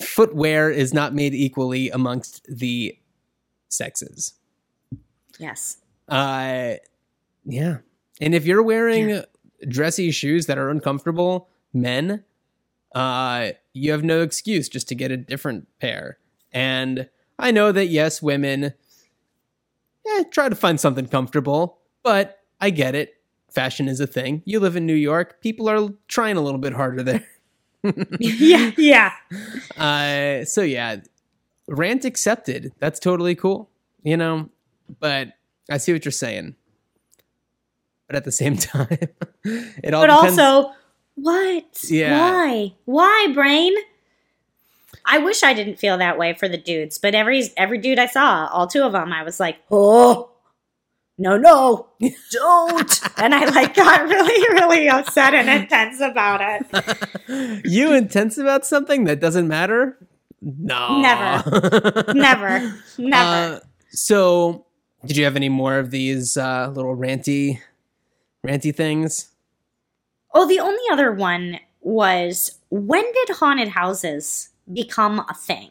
[0.00, 2.96] footwear is not made equally amongst the
[3.68, 4.34] sexes.
[5.38, 5.78] Yes.
[6.08, 6.74] Uh,
[7.44, 7.78] yeah,
[8.20, 9.22] and if you're wearing
[9.68, 12.24] dressy shoes that are uncomfortable, men,
[12.94, 16.18] uh, you have no excuse just to get a different pair.
[16.52, 18.74] And I know that yes, women,
[20.06, 23.14] yeah, try to find something comfortable, but I get it.
[23.50, 24.42] Fashion is a thing.
[24.44, 27.24] You live in New York, people are trying a little bit harder there.
[28.18, 28.70] yeah.
[28.78, 29.12] Yeah.
[29.76, 30.96] Uh, so yeah,
[31.68, 32.72] rant accepted.
[32.78, 33.68] That's totally cool,
[34.02, 34.48] you know.
[35.00, 35.34] But
[35.70, 36.56] I see what you're saying.
[38.06, 38.98] But at the same time,
[39.44, 40.38] it all But depends.
[40.38, 40.72] also,
[41.16, 41.64] what?
[41.88, 42.18] Yeah.
[42.20, 42.74] Why?
[42.86, 43.74] Why, brain?
[45.06, 48.06] I wish I didn't feel that way for the dudes, but every every dude I
[48.06, 50.30] saw, all two of them, I was like, oh,
[51.18, 51.88] no, no,
[52.30, 53.00] don't.
[53.18, 57.64] and I like got really, really upset and intense about it.
[57.64, 59.98] you intense about something that doesn't matter?
[60.40, 61.00] No.
[61.00, 62.04] Never.
[62.14, 63.56] Never, never.
[63.56, 64.66] Uh, so,
[65.06, 67.60] did you have any more of these uh, little ranty,
[68.46, 69.30] ranty things?
[70.34, 75.70] oh, the only other one was when did haunted houses become a thing?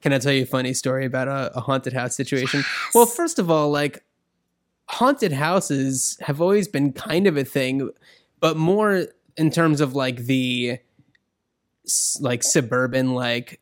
[0.00, 2.64] Can I tell you a funny story about a, a haunted house situation?
[2.94, 4.04] Well, first of all, like
[4.88, 7.90] haunted houses have always been kind of a thing,
[8.40, 10.78] but more in terms of like the
[12.20, 13.60] like suburban like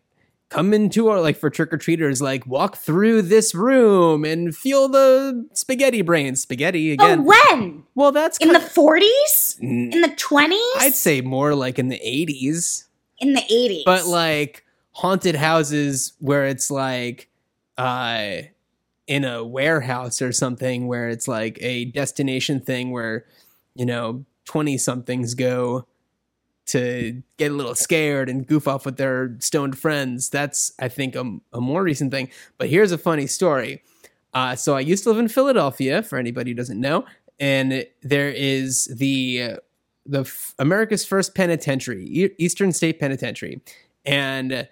[0.49, 4.87] come into our like for trick or treaters like walk through this room and feel
[4.89, 7.21] the spaghetti brain spaghetti again.
[7.21, 7.85] Oh, when?
[7.95, 9.61] well, that's In the kind- 40s?
[9.61, 10.59] Mm, In the 20s?
[10.83, 12.85] I'd say more like in the 80s.
[13.23, 13.85] In the 80s.
[13.85, 17.31] but like haunted houses where it's like
[17.79, 18.39] uh
[19.07, 23.25] in a warehouse or something where it's like a destination thing where
[23.75, 25.87] you know 20 somethings go
[26.67, 31.15] to get a little scared and goof off with their stoned friends that's i think
[31.15, 33.83] a, a more recent thing but here's a funny story
[34.35, 37.05] uh, so i used to live in philadelphia for anybody who doesn't know
[37.41, 39.59] and there is the
[40.05, 43.61] the f- america's first penitentiary E- eastern state penitentiary.
[44.05, 44.69] And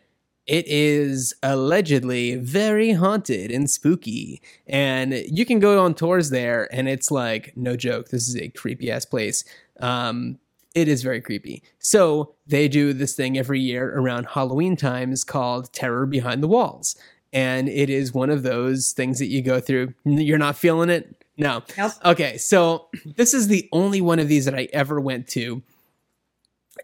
[0.47, 4.43] it is allegedly very haunted and spooky.
[4.67, 8.49] And you can go on tours there and it's like no joke this is a
[8.49, 9.45] creepy ass place.
[9.81, 10.39] Um
[10.73, 11.65] it is very creepy.
[11.81, 16.97] So they do this thing every year around halloween times called terror behind the walls
[17.33, 21.25] and it is one of those things that you go through you're not feeling it
[21.37, 21.93] no Nope.
[22.05, 25.63] okay so this is the only one of these that i ever went to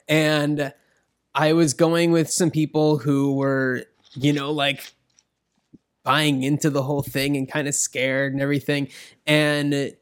[0.08, 0.72] and
[1.34, 4.92] I was going with some people who were, you know, like
[6.02, 8.88] buying into the whole thing and kind of scared and everything.
[9.26, 9.94] And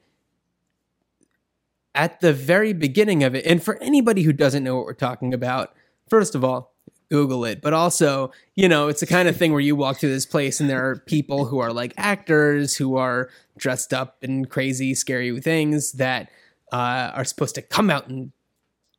[1.95, 5.35] at the very beginning of it, and for anybody who doesn't know what we're talking
[5.35, 5.75] about,
[6.09, 6.74] first of all,
[7.11, 7.61] Google it.
[7.63, 10.61] But also, you know, it's the kind of thing where you walk through this place
[10.61, 15.39] and there are people who are like actors who are dressed up in crazy, scary
[15.41, 16.31] things that
[16.73, 18.33] uh, are supposed to come out and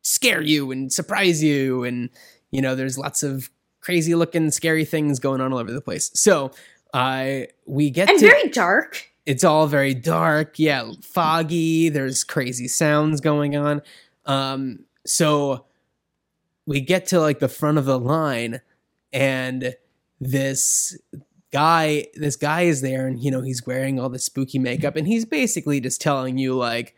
[0.02, 1.84] scare you and surprise you.
[1.84, 2.10] And
[2.50, 6.10] you know there's lots of crazy looking scary things going on all over the place.
[6.14, 6.52] So
[6.94, 9.10] uh we get and to very dark.
[9.26, 10.58] it's all very dark.
[10.58, 11.88] Yeah foggy.
[11.88, 13.82] There's crazy sounds going on.
[14.24, 15.66] Um so
[16.66, 18.60] we get to like the front of the line
[19.12, 19.74] and
[20.20, 20.98] this
[21.52, 25.06] guy this guy is there and you know he's wearing all the spooky makeup and
[25.06, 26.94] he's basically just telling you like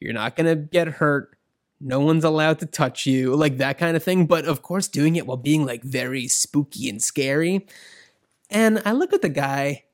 [0.00, 1.36] you're not gonna get hurt
[1.80, 5.16] no one's allowed to touch you like that kind of thing but of course doing
[5.16, 7.66] it while being like very spooky and scary
[8.48, 9.84] and i look at the guy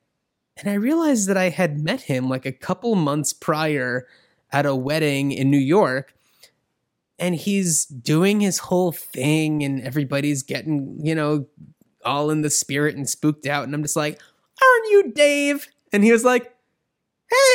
[0.59, 4.07] and I realize that I had met him like a couple months prior
[4.51, 6.14] at a wedding in New York.
[7.18, 11.46] And he's doing his whole thing, and everybody's getting, you know,
[12.04, 13.64] all in the spirit and spooked out.
[13.64, 14.20] And I'm just like,
[14.62, 15.68] Aren't you Dave?
[15.92, 16.54] And he was like,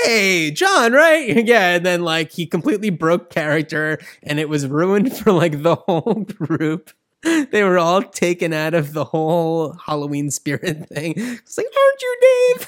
[0.04, 1.46] Hey, Jon, right?
[1.48, 1.76] Yeah.
[1.76, 6.26] And then, like, he completely broke character, and it was ruined for like the whole
[6.26, 6.92] group
[7.24, 11.14] they were all taken out of the whole Halloween spirit thing.
[11.16, 12.68] It's like, aren't you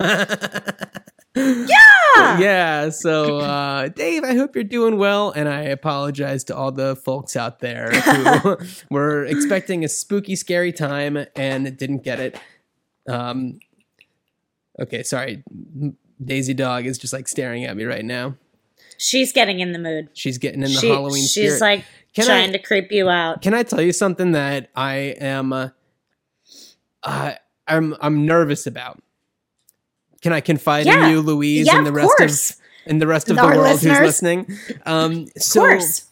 [0.00, 1.12] Dave?
[1.36, 2.38] Yeah.
[2.38, 2.88] yeah.
[2.90, 7.36] So, uh, Dave, I hope you're doing well, and I apologize to all the folks
[7.36, 7.90] out there
[8.40, 8.56] who
[8.90, 12.40] were expecting a spooky, scary time and didn't get it.
[13.08, 13.58] Um,
[14.80, 15.44] okay, sorry.
[16.24, 18.36] Daisy Dog is just like staring at me right now.
[18.98, 20.08] She's getting in the mood.
[20.14, 21.60] She's getting in the She- Halloween she's spirit.
[21.60, 23.42] like Can I- trying to creep you out.
[23.42, 25.68] Can I tell you something that I am uh,
[27.02, 27.32] uh,
[27.68, 29.02] I'm I'm nervous about?
[30.26, 31.06] Can I confide Yeah.
[31.06, 32.50] in you, Louise, Yeah, and the of rest course.
[32.50, 33.98] of and the rest of the world listeners.
[33.98, 34.58] who's listening?
[34.84, 36.06] Um, Of so course.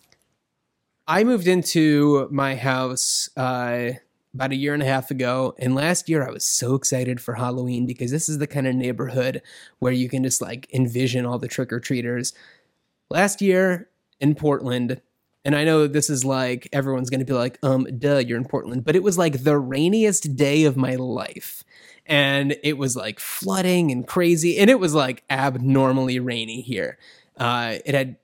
[1.08, 3.94] I moved into my house uh,
[4.32, 7.34] about a year and a half ago, and last year I was so excited for
[7.34, 9.42] Halloween because this is the kind of neighborhood
[9.80, 12.32] where you can just like envision all the trick or treaters.
[13.10, 13.88] Last year
[14.20, 15.00] in Portland,
[15.44, 18.44] and I know this is like everyone's going to be like, um, duh, you're in
[18.44, 21.64] Portland, but it was like the rainiest day of my life.
[22.06, 26.98] And it was like flooding and crazy, and it was like abnormally rainy here.
[27.36, 28.16] Uh, it had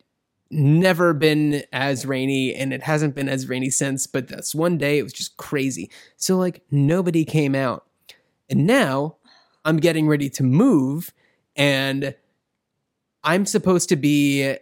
[0.51, 4.99] never been as rainy and it hasn't been as rainy since but this one day
[4.99, 5.89] it was just crazy.
[6.17, 7.87] So like nobody came out.
[8.49, 9.17] And now
[9.65, 11.13] i'm getting ready to move
[11.55, 12.17] and
[13.23, 14.57] i'm supposed to be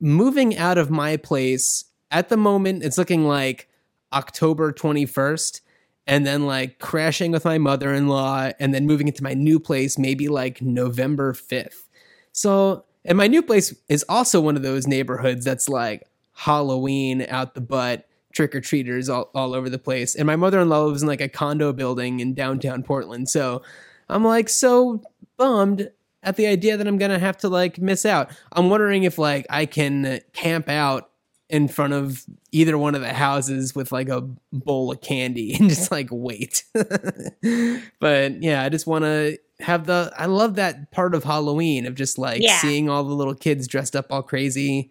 [0.00, 2.84] moving out of my place at the moment.
[2.84, 3.68] It's looking like
[4.12, 5.60] October 21st
[6.06, 10.28] and then like crashing with my mother-in-law and then moving into my new place maybe
[10.28, 11.88] like November 5th.
[12.32, 17.54] So, and my new place is also one of those neighborhoods that's like Halloween out
[17.54, 20.14] the butt, trick or treaters all, all over the place.
[20.14, 23.28] And my mother in law lives in like a condo building in downtown Portland.
[23.28, 23.62] So
[24.08, 25.02] I'm like so
[25.36, 25.90] bummed
[26.22, 28.30] at the idea that I'm going to have to like miss out.
[28.52, 31.10] I'm wondering if like I can camp out
[31.48, 34.22] in front of either one of the houses with like a
[34.52, 36.64] bowl of candy and just like wait.
[38.00, 41.94] but yeah, I just want to have the I love that part of Halloween of
[41.94, 42.58] just like Yeah.
[42.58, 44.90] seeing all the little kids dressed up all crazy.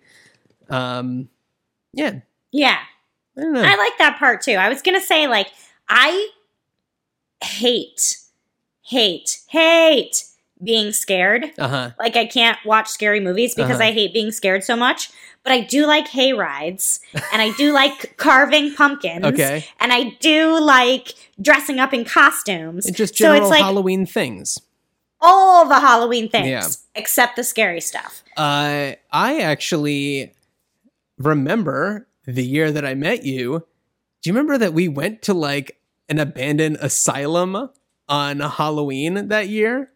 [0.70, 1.30] Um
[1.94, 2.20] yeah,
[2.52, 2.80] Yeah.
[3.38, 3.42] I.
[3.42, 4.54] I like that part too.
[4.54, 5.48] I was gonna say, like,
[5.90, 6.30] I
[7.44, 8.18] hate,
[8.82, 10.24] hate, hate
[10.64, 11.52] being scared.
[11.60, 11.92] uh-huh.
[12.00, 13.90] Like, I can't watch scary movies because Uh-huh.
[13.90, 15.10] I hate being scared so much.
[15.46, 17.00] But I do like hay rides,
[17.32, 19.24] and I do like carving pumpkins.
[19.24, 19.64] Okay.
[19.80, 22.86] And I do like dressing up in costumes.
[22.88, 24.60] And just so it's like Halloween things.
[25.22, 26.68] all the Halloween things, Yeah.
[26.96, 28.24] except the scary stuff.
[28.36, 30.34] Uh, I actually
[31.18, 33.66] remember the year that I met you.
[34.24, 35.80] Do you remember that we went to like
[36.10, 37.70] an abandoned asylum
[38.10, 39.92] on Halloween that year?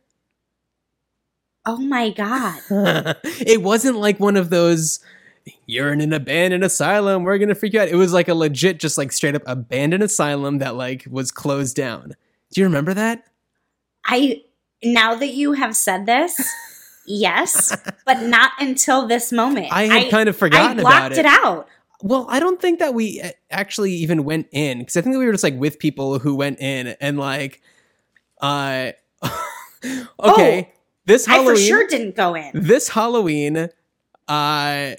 [1.66, 2.62] Oh my god!
[3.24, 5.00] it wasn't like one of those
[5.66, 8.80] you're in an abandoned asylum we're gonna freak you out it was like a legit
[8.80, 12.16] just like straight up abandoned asylum that like was closed down
[12.52, 13.24] do you remember that
[14.06, 14.41] I
[14.84, 16.41] now that you have said this,
[17.06, 17.76] yes,
[18.06, 19.68] but not until this moment.
[19.72, 21.68] i had kind of I forgotten blocked about it it out.
[22.02, 25.20] Well, I don't think that we uh, actually even went in because I think that
[25.20, 27.62] we were just like with people who went in and like,
[28.41, 28.93] uh,
[30.24, 30.72] okay,
[31.06, 32.52] this Oh, I Halloween, for sure didn't go in.
[32.54, 33.70] this Halloween,
[34.30, 34.91] uh,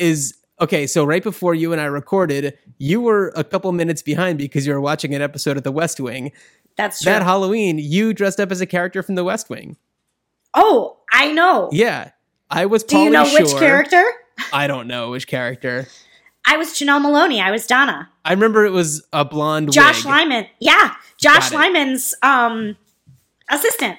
[0.00, 0.86] is okay.
[0.86, 4.72] So right before you and I recorded, you were a couple minutes behind because you
[4.72, 6.32] were watching an episode of The West Wing.
[6.76, 7.12] That's true.
[7.12, 9.76] That Halloween, you dressed up as a character from The West Wing.
[10.54, 11.68] oh, I know.
[11.72, 12.12] Yeah,
[12.50, 12.84] I was.
[12.84, 14.02] Do you Pauly know which character?
[14.52, 15.86] I don't know which character.
[16.46, 17.40] I was Janel Moloney.
[17.40, 18.08] I was Donna.
[18.24, 20.06] I remember it was a blonde Josh wig.
[20.06, 20.46] Lyman.
[20.58, 22.76] Yeah, Josh Lyman's um
[23.50, 23.98] assistant.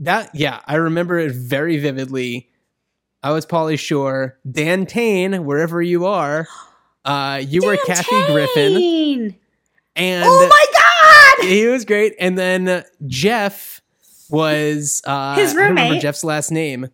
[0.00, 2.47] That yeah, I remember it very vividly.
[3.22, 6.46] I was Pauly Shore, Dan Tane, wherever you are.
[7.04, 9.34] Uh, you were Dan Kathy Griffin,
[9.96, 11.48] and Oh my god!
[11.48, 12.14] he was great.
[12.20, 13.80] And then Jeff
[14.30, 16.02] was uh, His I don't remember roommate.
[16.02, 16.88] Jeff's last name,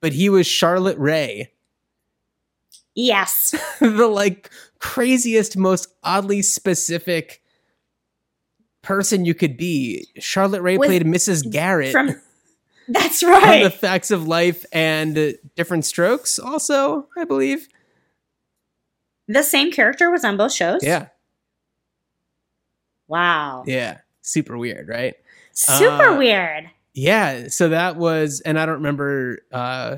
[0.00, 1.50] but he was Charlotte Rae,
[2.94, 3.54] Yes.
[3.80, 7.42] the like craziest, most oddly specific
[8.82, 10.06] person you could be.
[10.18, 11.50] Charlotte Rae With- played Mrs.
[11.50, 12.14] Garrett From
[12.88, 13.62] That's right.
[13.64, 17.68] the facts of life and different strokes also i believe
[19.28, 20.80] the same character was on both shows?
[20.82, 21.06] yeah
[23.08, 23.64] Wow.
[23.66, 25.14] yeah super weird right
[25.52, 26.70] Super Uh, weird.
[26.94, 29.96] yeah so that was and i don't remember uh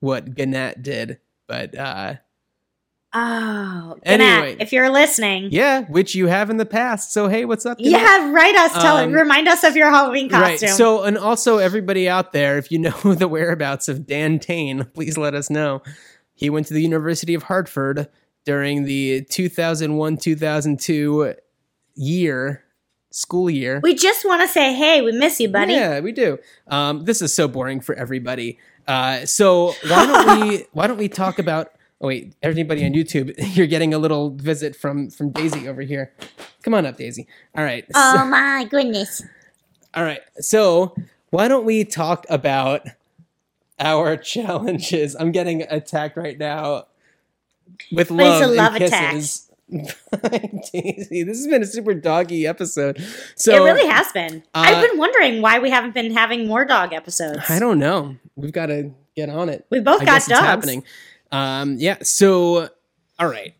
[0.00, 2.14] what gannett did but uh
[3.16, 4.56] Oh, Anyway.
[4.58, 7.92] if you're listening, yeah which you have in the past so hey what's up Gannett?
[7.92, 8.72] yeah, write us.
[8.72, 10.68] Tell Um, remind us of your Halloween costume.
[10.68, 10.76] Right.
[10.76, 15.16] So, and also everybody out there, if you know the whereabouts of Dan Tane, please
[15.16, 15.80] let us know.
[16.34, 18.08] He went to the University of Hartford
[18.44, 21.34] during the 2001 2002
[21.94, 22.64] year,
[23.10, 23.80] school year.
[23.82, 25.72] we just want to say, hey, we miss you, buddy.
[25.74, 26.38] Yeah, we do.
[26.66, 28.58] Um, this is so boring for everybody.
[28.88, 31.70] Uh, so why don't we why don't we talk about?
[32.04, 36.12] Oh wait, everybody on YouTube, you're getting a little visit from from Daisy over here.
[36.62, 37.26] Come on up, Daisy.
[37.56, 37.86] All right.
[37.86, 39.22] so- Oh my goodness.
[39.94, 40.20] all right.
[40.38, 40.94] So,
[41.30, 42.82] why don't we talk about
[43.80, 45.16] our challenges?
[45.18, 46.88] I'm getting attacked right now
[47.90, 49.14] with love, a love attack.
[49.14, 49.50] kisses.
[50.72, 53.02] Daisy, this has been a super doggy episode.
[53.34, 54.42] So it really has been.
[54.54, 57.38] uh, I've been wondering why we haven't been having more dog episodes.
[57.48, 58.16] I don't know.
[58.36, 59.64] We've got to get on it.
[59.70, 60.38] We both I got guess dogs.
[60.40, 60.84] it's happening.
[61.32, 61.98] Um, yeah.
[62.02, 62.68] So,
[63.18, 63.54] all right,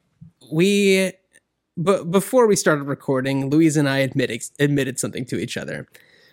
[0.53, 1.13] we.
[1.77, 5.89] But before we started recording, Louise and I admitted admitted something to each other.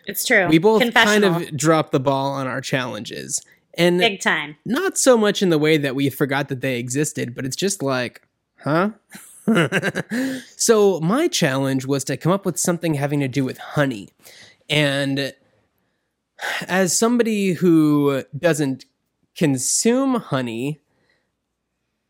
[0.06, 0.48] It's true.
[0.48, 3.42] We both kind of dropped the ball on our challenges,
[3.74, 4.58] and big time.
[4.66, 7.82] not so much in the way that we forgot that they existed, but it's just
[7.82, 8.22] like,
[8.60, 8.92] huh?
[10.58, 14.10] so my challenge was to come up with something having to do with honey.
[14.70, 15.34] And
[16.68, 18.86] as somebody who doesn't
[19.36, 20.81] consume honey,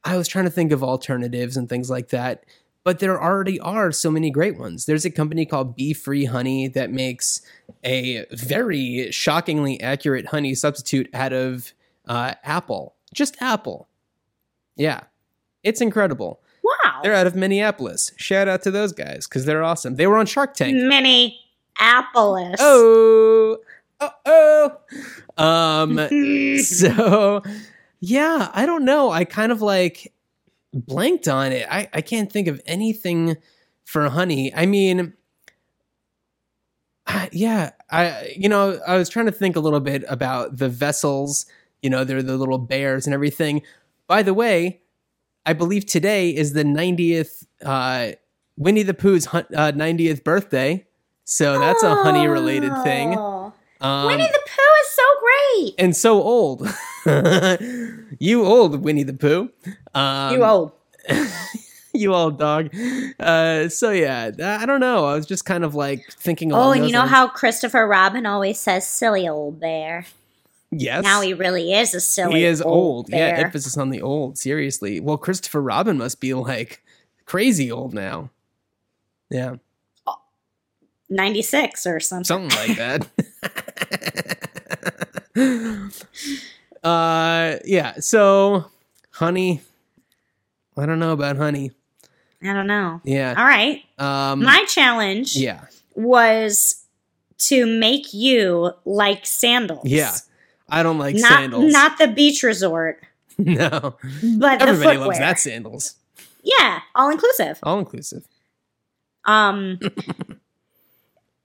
[0.03, 2.45] I was trying to think of alternatives and things like that.
[2.83, 4.85] But there already are so many great ones.
[4.85, 7.41] There's a company called Bee Free Honee that makes
[7.83, 11.73] a very shockingly accurate honey substitute out of
[12.07, 13.87] uh, apple, just apple.
[14.75, 15.01] Yeah.
[15.63, 16.41] It's incredible.
[16.63, 17.01] Wow.
[17.03, 18.13] They're out of Minneapolis.
[18.17, 19.95] Shout out to those guys because they're awesome.
[19.95, 20.75] They were on Shark Tank.
[20.75, 22.57] Minneapolis.
[22.59, 23.57] Oh,
[23.99, 24.77] oh, oh.
[25.37, 25.97] Um,
[26.63, 27.43] so
[28.01, 29.11] yeah, I don't know.
[29.11, 30.11] I kind of like
[30.73, 31.67] blanked on it.
[31.69, 33.37] I, I can't think of anything
[33.85, 34.53] for honey.
[34.53, 35.13] I mean,
[37.31, 41.45] yeah, I you know I was trying to think a little bit about the vessels.
[41.81, 43.61] You know, they're the little bears and everything.
[44.07, 44.81] By the way,
[45.45, 48.13] I believe today is the 90th uh,
[48.57, 49.41] Winnie the Pooh's uh,
[49.71, 50.85] 90th birthday.
[51.23, 53.17] So that's a honey related thing.
[53.81, 55.75] Um, Winnie the Pooh is so great.
[55.79, 56.67] and so old.
[58.19, 59.49] you old Winnie the Pooh.
[59.93, 60.71] Um, you old.
[61.93, 62.69] you old dog.
[63.19, 65.05] Uh, so yeah, I don't know.
[65.05, 66.53] I was just kind of like thinking.
[66.53, 67.11] Oh, and you know lines.
[67.11, 70.05] how Christopher Robin always says "silly old bear."
[70.71, 71.03] Yes.
[71.03, 72.39] Now he really is a silly.
[72.39, 73.09] he is old.
[73.09, 73.45] Yeah, bear.
[73.45, 74.37] emphasis on the old.
[74.37, 74.99] Seriously.
[74.99, 76.81] Well, Christopher Robin must be like
[77.25, 78.29] crazy old now.
[79.29, 79.55] Yeah,
[81.11, 82.49] ninety six or something.
[82.49, 83.07] something like that.
[86.83, 87.93] uh, yeah.
[87.99, 88.65] So,
[89.11, 89.61] honey.
[90.77, 91.71] I don't know about honey.
[92.41, 93.01] I don't know.
[93.03, 93.35] Yeah.
[93.37, 94.41] All right, Um.
[94.43, 95.65] my challenge yeah.
[95.93, 96.85] was
[97.39, 99.85] to make you like sandals.
[99.85, 100.13] Yeah.
[100.69, 101.71] I don't like not sandals.
[101.71, 103.03] not the beach resort,
[103.37, 103.79] no.
[104.39, 105.95] but the Everybody loves that sandals.
[106.43, 107.59] Yeah, all inclusive.
[107.61, 108.25] All inclusive.
[109.25, 109.79] Um,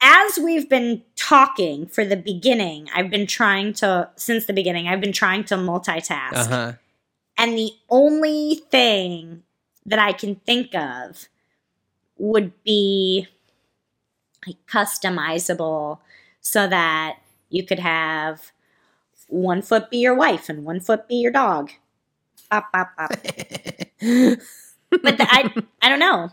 [0.07, 5.00] as we've been talking for the beginning, I've been trying to, since the beginning, I've
[5.00, 6.32] been trying to multitask.
[6.32, 6.72] Uh huh.
[7.36, 9.42] And the only thing
[9.84, 11.26] that I can think of
[12.18, 13.26] would be
[14.46, 15.98] like customizable
[16.40, 17.18] so that
[17.50, 18.52] you could have
[19.26, 21.72] one foot be your wife and one foot be your dog.
[22.48, 23.11] Bop, bop, bop.
[23.11, 25.52] but the, I
[25.82, 26.30] I don't know.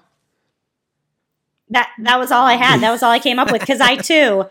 [1.73, 2.79] That that was all I had.
[2.81, 4.45] That was all I came up with because I too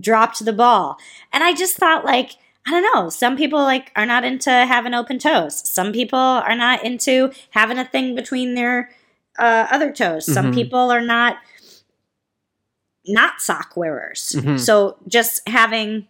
[0.00, 0.96] dropped the ball,
[1.32, 2.32] and I just thought like
[2.66, 3.08] I don't know.
[3.10, 5.66] Some people like are not into having open toes.
[5.68, 8.90] Some people are not into having a thing between their
[9.38, 10.26] uh, other toes.
[10.32, 10.54] Some Mhm.
[10.54, 11.38] people are not
[13.06, 14.34] not sock wearers.
[14.36, 14.58] Mhm.
[14.60, 16.08] So just having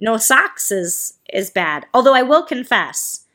[0.00, 1.86] no socks is is bad.
[1.92, 3.26] Although I will confess,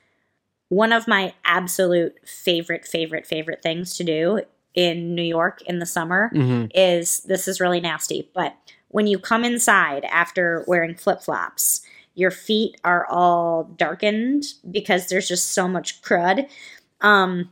[0.69, 4.41] one of my absolute favorite favorite favorite things to do
[4.75, 8.55] in New York in the summer hmm is this is really nasty, but
[8.89, 11.81] when you come inside after wearing flip-flops,
[12.13, 16.47] your feet are all darkened because there's just so much crud.
[17.01, 17.49] Um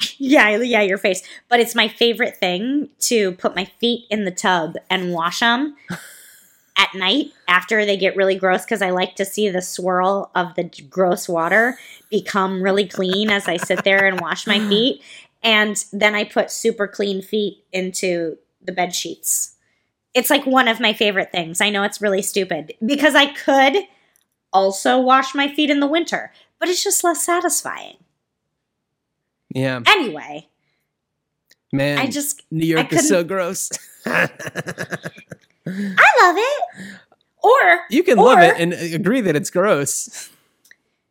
[0.18, 1.22] yeah, yeah, your face.
[1.48, 5.76] But it's my favorite thing to put my feet in the tub and wash them
[6.76, 10.54] at night after they get really gross because I like to see the swirl of
[10.54, 11.78] the gross water
[12.10, 15.02] become really clean as I sit there and wash my feet.
[15.42, 19.56] And then I put super clean feet into the bed sheets.
[20.14, 21.60] It's like one of my favorite things.
[21.60, 23.76] I know it's really stupid because I could
[24.52, 27.96] also wash my feet in the winter, but it's just less satisfying.
[29.54, 29.80] Yeah.
[29.86, 30.48] Anyway,
[31.72, 31.98] Man.
[31.98, 33.70] I just New York is so gross.
[34.06, 34.28] I
[35.66, 36.62] love it.
[37.42, 40.30] Or you can or, love it and uh, agree that it's gross.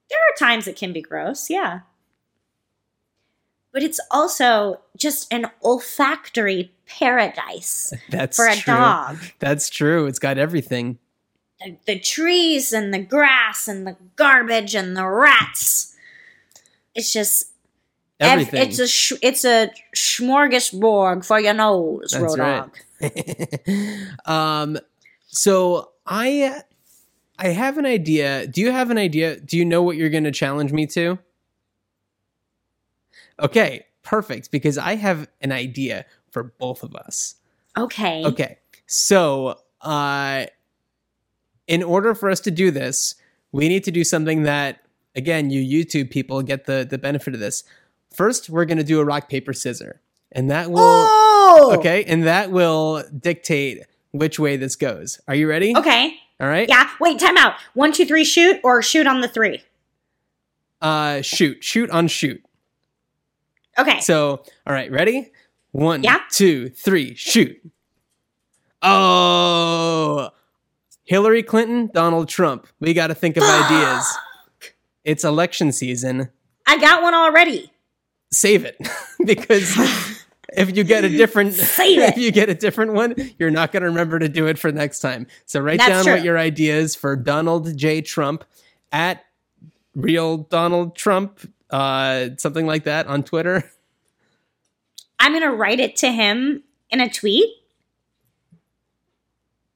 [0.09, 1.81] there are times it can be gross, yeah.
[3.73, 8.73] But it's also just an olfactory paradise That's for a true.
[8.73, 9.17] dog.
[9.39, 10.07] That's true.
[10.07, 10.99] It's got everything.
[11.63, 15.95] The, the trees and the grass and the garbage and the rats.
[16.95, 17.51] It's just
[18.19, 18.61] ev- Everything.
[18.67, 22.39] it's a sh- it's a smorgasbord for your nose, That's road
[23.01, 24.07] right.
[24.25, 24.77] um
[25.27, 26.61] so I
[27.39, 28.47] I have an idea.
[28.47, 29.39] Do you have an idea?
[29.39, 31.17] Do you know what you're going to challenge me to?
[33.41, 37.35] Okay, perfect because I have an idea for both of us.
[37.77, 38.25] Okay.
[38.25, 38.57] Okay.
[38.87, 40.45] So, uh
[41.67, 43.15] in order for us to do this,
[43.51, 44.81] we need to do something that
[45.15, 47.63] again, you YouTube people get the the benefit of this.
[48.13, 50.01] First, we're going to do a rock paper scissor.
[50.33, 51.75] And that will Oh.
[51.77, 55.19] Okay, and that will dictate which way this goes.
[55.27, 55.75] Are you ready?
[55.75, 56.15] Okay.
[56.39, 56.67] All right.
[56.67, 56.89] Yeah.
[56.99, 57.19] Wait.
[57.19, 57.55] Time out.
[57.73, 58.23] One, two, three.
[58.23, 59.61] Shoot or shoot on the three.
[60.81, 62.43] Uh shoot, shoot on shoot.
[63.77, 63.99] Okay.
[64.01, 65.31] So, all right, ready?
[65.71, 66.19] One, Yeah.
[66.31, 67.57] two, three, shoot.
[68.81, 70.29] Oh,
[71.03, 72.67] Hillary Clinton, Donald Trump.
[72.79, 74.05] We got to think of ideas.
[75.03, 76.29] It's election season.
[76.67, 77.71] I got one already.
[78.31, 78.77] Save it
[79.25, 79.75] because
[80.55, 83.81] if you get a different Save if you get a different one, you're not going
[83.83, 85.27] to remember to do it for next time.
[85.45, 86.13] So write That's down true.
[86.13, 88.01] what your idea is for Donald J.
[88.01, 88.43] Trump
[88.91, 89.23] at
[89.95, 91.39] real Donald Trump
[91.71, 93.69] uh, something like that on Twitter.
[95.19, 97.49] I'm gonna write it to him in a tweet.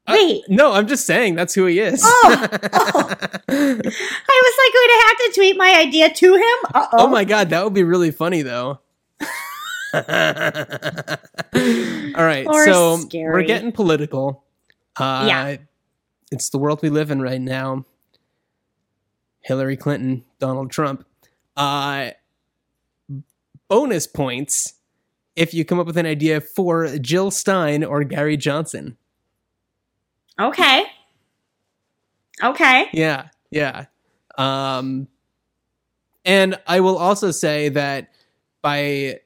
[0.08, 0.44] Uh, Wait.
[0.50, 2.02] no, I'm just saying that's who he is.
[2.04, 2.38] Oh, oh.
[3.50, 6.58] I was like going to have to tweet my idea to him.
[6.76, 8.80] Uh Oh my god, that would be really funny though.
[9.94, 10.02] All
[12.24, 13.34] right, Or so scary.
[13.34, 14.44] we're getting political.
[14.98, 15.58] Uh, Yeah.
[16.32, 17.86] it's the world we live in right now.
[19.42, 21.06] Hillary Clinton, Donald Trump.
[21.56, 22.12] Uh,
[23.68, 24.74] bonus points
[25.36, 28.98] if you come up with an idea for Jill Stein or Gary Johnson.
[30.40, 30.86] Okay.
[32.44, 32.90] Okay.
[32.94, 33.86] Yeah, yeah.
[34.38, 35.08] Um,
[36.26, 38.10] and I will also say that
[38.62, 39.20] by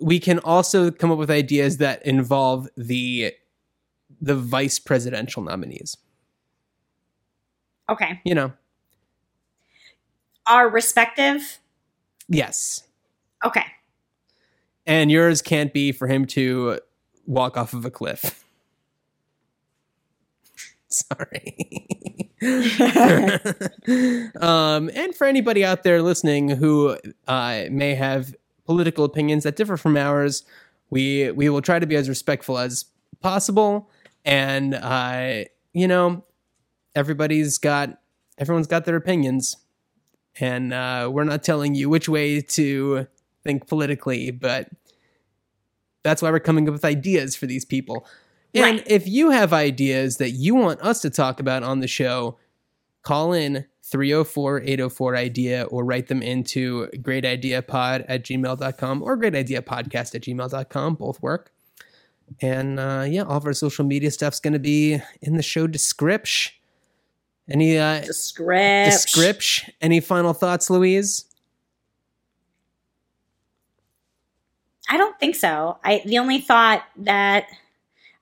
[0.00, 3.32] we can also come up with ideas that involve the
[4.20, 5.96] the vice presidential nominees.
[7.88, 8.20] Okay.
[8.24, 8.52] You know,
[10.46, 11.58] Our respective.
[12.28, 12.82] yes.
[13.44, 13.64] Okay.
[14.86, 16.80] And yours can't be for him to
[17.26, 18.44] walk off of a cliff.
[20.88, 21.56] Sorry.
[24.40, 26.96] um, and for anybody out there listening who
[27.28, 28.34] uh, may have
[28.66, 30.44] political opinions that differ from ours,
[30.90, 32.84] we we will try to be as respectful as
[33.20, 33.88] possible.
[34.24, 36.24] And uh, you know,
[36.94, 37.98] everybody's got
[38.38, 39.56] everyone's got their opinions,
[40.40, 43.06] and uh, we're not telling you which way to
[43.44, 44.68] think politically, but
[46.02, 48.06] that's why we're coming up with ideas for these people.
[48.54, 48.84] And Right.
[48.86, 52.38] if you have ideas that you want us to talk about on the show,
[53.02, 60.94] call in 304-804-IDEA or write them into greatideapod at gmail.com or greatideapodcast at gmail.com.
[60.94, 61.52] Both work.
[62.40, 65.66] And uh, yeah, all of our social media stuff's going to be in the show
[65.66, 66.52] description.
[67.50, 68.84] Any uh, Description.
[68.90, 69.74] description?
[69.80, 71.24] Any final thoughts, Louise?
[74.88, 75.78] I don't think so.
[75.84, 77.46] I the only thought that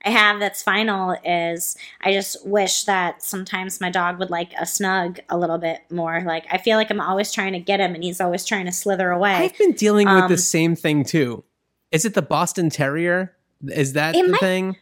[0.05, 4.65] I have that's final is I just wish that sometimes my dog would like a
[4.65, 6.21] snug a little bit more.
[6.25, 8.71] Like I feel like I'm always trying to get him and he's always trying to
[8.71, 9.33] slither away.
[9.33, 11.43] I've been dealing with the Um, same thing too.
[11.91, 13.35] Is it the Boston Terrier?
[13.67, 14.77] Is that the might- thing?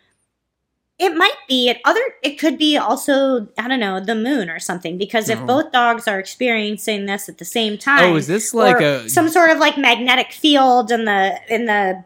[1.00, 4.60] It might be it other it could be also I don't know, the moon or
[4.60, 8.54] something because if both dogs are experiencing this at the same time Oh, is this
[8.54, 12.04] like a some sort of like magnetic field in the in the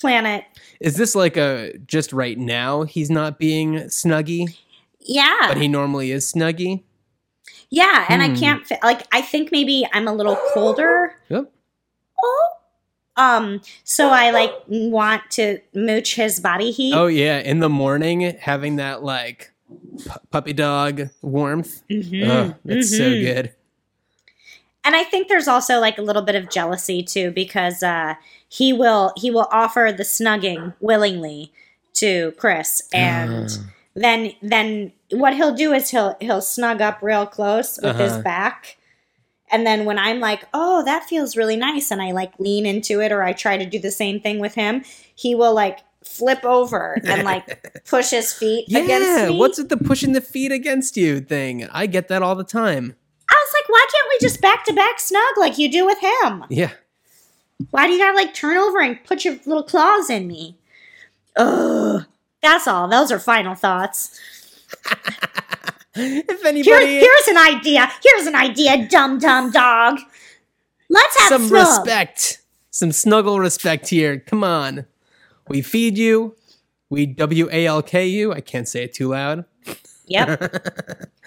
[0.00, 0.44] planet.
[0.80, 4.56] is this like a just right now he's not being snuggy,
[5.00, 5.36] Yeah.
[5.48, 6.82] but he normally is snuggy?
[7.70, 8.34] Yeah, and I Hmm.
[8.36, 11.14] can't fi- like I think maybe I'm a little colder.
[11.28, 11.50] Yep.
[12.24, 12.48] Oh.
[13.18, 16.94] Um so I like want to mooch his body heat.
[16.94, 19.50] Oh yeah, in the morning having that like
[20.06, 21.82] pu- puppy dog warmth.
[21.90, 23.52] Mhm, Ugh, that's so good.
[24.84, 28.14] And I think there's also like a little bit of jealousy too because uh
[28.48, 31.52] he will he will offer the snugging willingly
[31.94, 33.64] to Chris and Ah.
[33.94, 38.22] then then what he'll do is he'll he'll snug up real close with his Uh-huh.
[38.22, 38.76] back
[39.50, 43.00] and then when i'm like oh that feels really nice and i like lean into
[43.00, 44.82] it or i try to do the same thing with him
[45.14, 49.68] he will like flip over and like push his feet Yeah, against me what's with
[49.68, 51.68] the pushing the feet against you thing?
[51.70, 52.94] I get that all the time.
[53.30, 55.98] i was like why can't we just back to back snug like you do with
[56.00, 56.70] him Yeah.
[57.70, 60.56] why do you gotta like turn over and put your little claws in me
[61.36, 62.04] Ugh.
[62.40, 64.18] that's all those are final thoughts
[65.98, 67.90] if Here, anybody here's an idea.
[68.02, 69.98] Here's an idea, dumb dumb dog.
[70.88, 71.66] Let's have some snug.
[71.66, 74.18] respect, some snuggle respect here.
[74.18, 74.86] Come on.
[75.48, 76.36] We feed you.
[76.90, 78.32] We W A L K you.
[78.32, 79.44] I can't say it too loud.
[80.06, 80.66] Yep.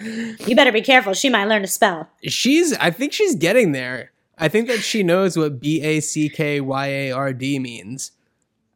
[0.00, 1.14] you better be careful.
[1.14, 2.08] She might learn to spell.
[2.24, 4.10] She's, I think she's getting there.
[4.38, 8.12] I think that she knows what B A C K Y A R D means.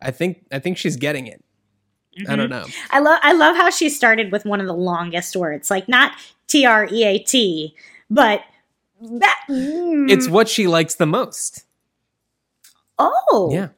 [0.01, 1.43] I think, I think she's getting it.
[2.29, 2.67] I don't know.
[2.91, 6.13] I love I love how she started with one of the longest words, like not
[6.47, 7.75] T R E A T,
[8.11, 8.43] but
[9.01, 9.41] that.
[9.49, 11.65] mm, It's what she likes the most.
[12.99, 13.69] oh Yeah.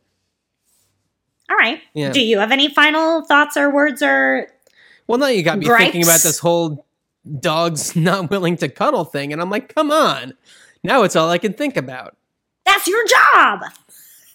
[1.50, 1.80] All right.
[1.94, 2.10] Yeah.
[2.12, 4.48] Do you have any final thoughts or words or
[5.06, 5.78] Well, now you got me Gripes?
[5.84, 6.84] thinking about this whole
[7.40, 10.34] dogs not willing to cuddle thing, and I'm like, come on.
[10.84, 12.16] Now it's all I can think about.
[12.64, 13.60] that's your job?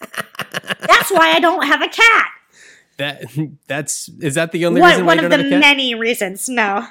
[0.80, 2.28] that's why I don't have a cat.
[2.98, 3.24] That
[3.66, 5.60] that's is that the only One, reason why one of the have a cat?
[5.60, 6.48] many reasons.
[6.48, 6.86] No.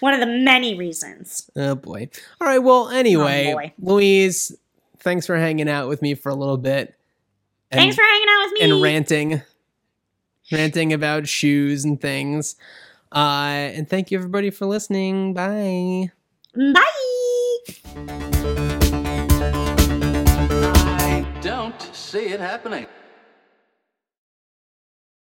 [0.00, 1.50] One of the many reasons.
[1.56, 2.08] oh boy.
[2.40, 2.58] All right.
[2.58, 3.92] Well, anyway, Oh.
[3.92, 4.56] Louise,
[5.00, 6.94] thanks for hanging out with me for a little bit.
[7.70, 8.70] And, Thanks for hanging out with me.
[8.70, 9.42] and ranting,
[10.50, 12.56] ranting about shoes and things.
[13.14, 13.18] Uh,
[13.74, 15.34] and thank you everybody for listening.
[15.34, 16.10] Bye.
[16.54, 17.76] Bye.
[20.82, 22.86] I don't see it happening.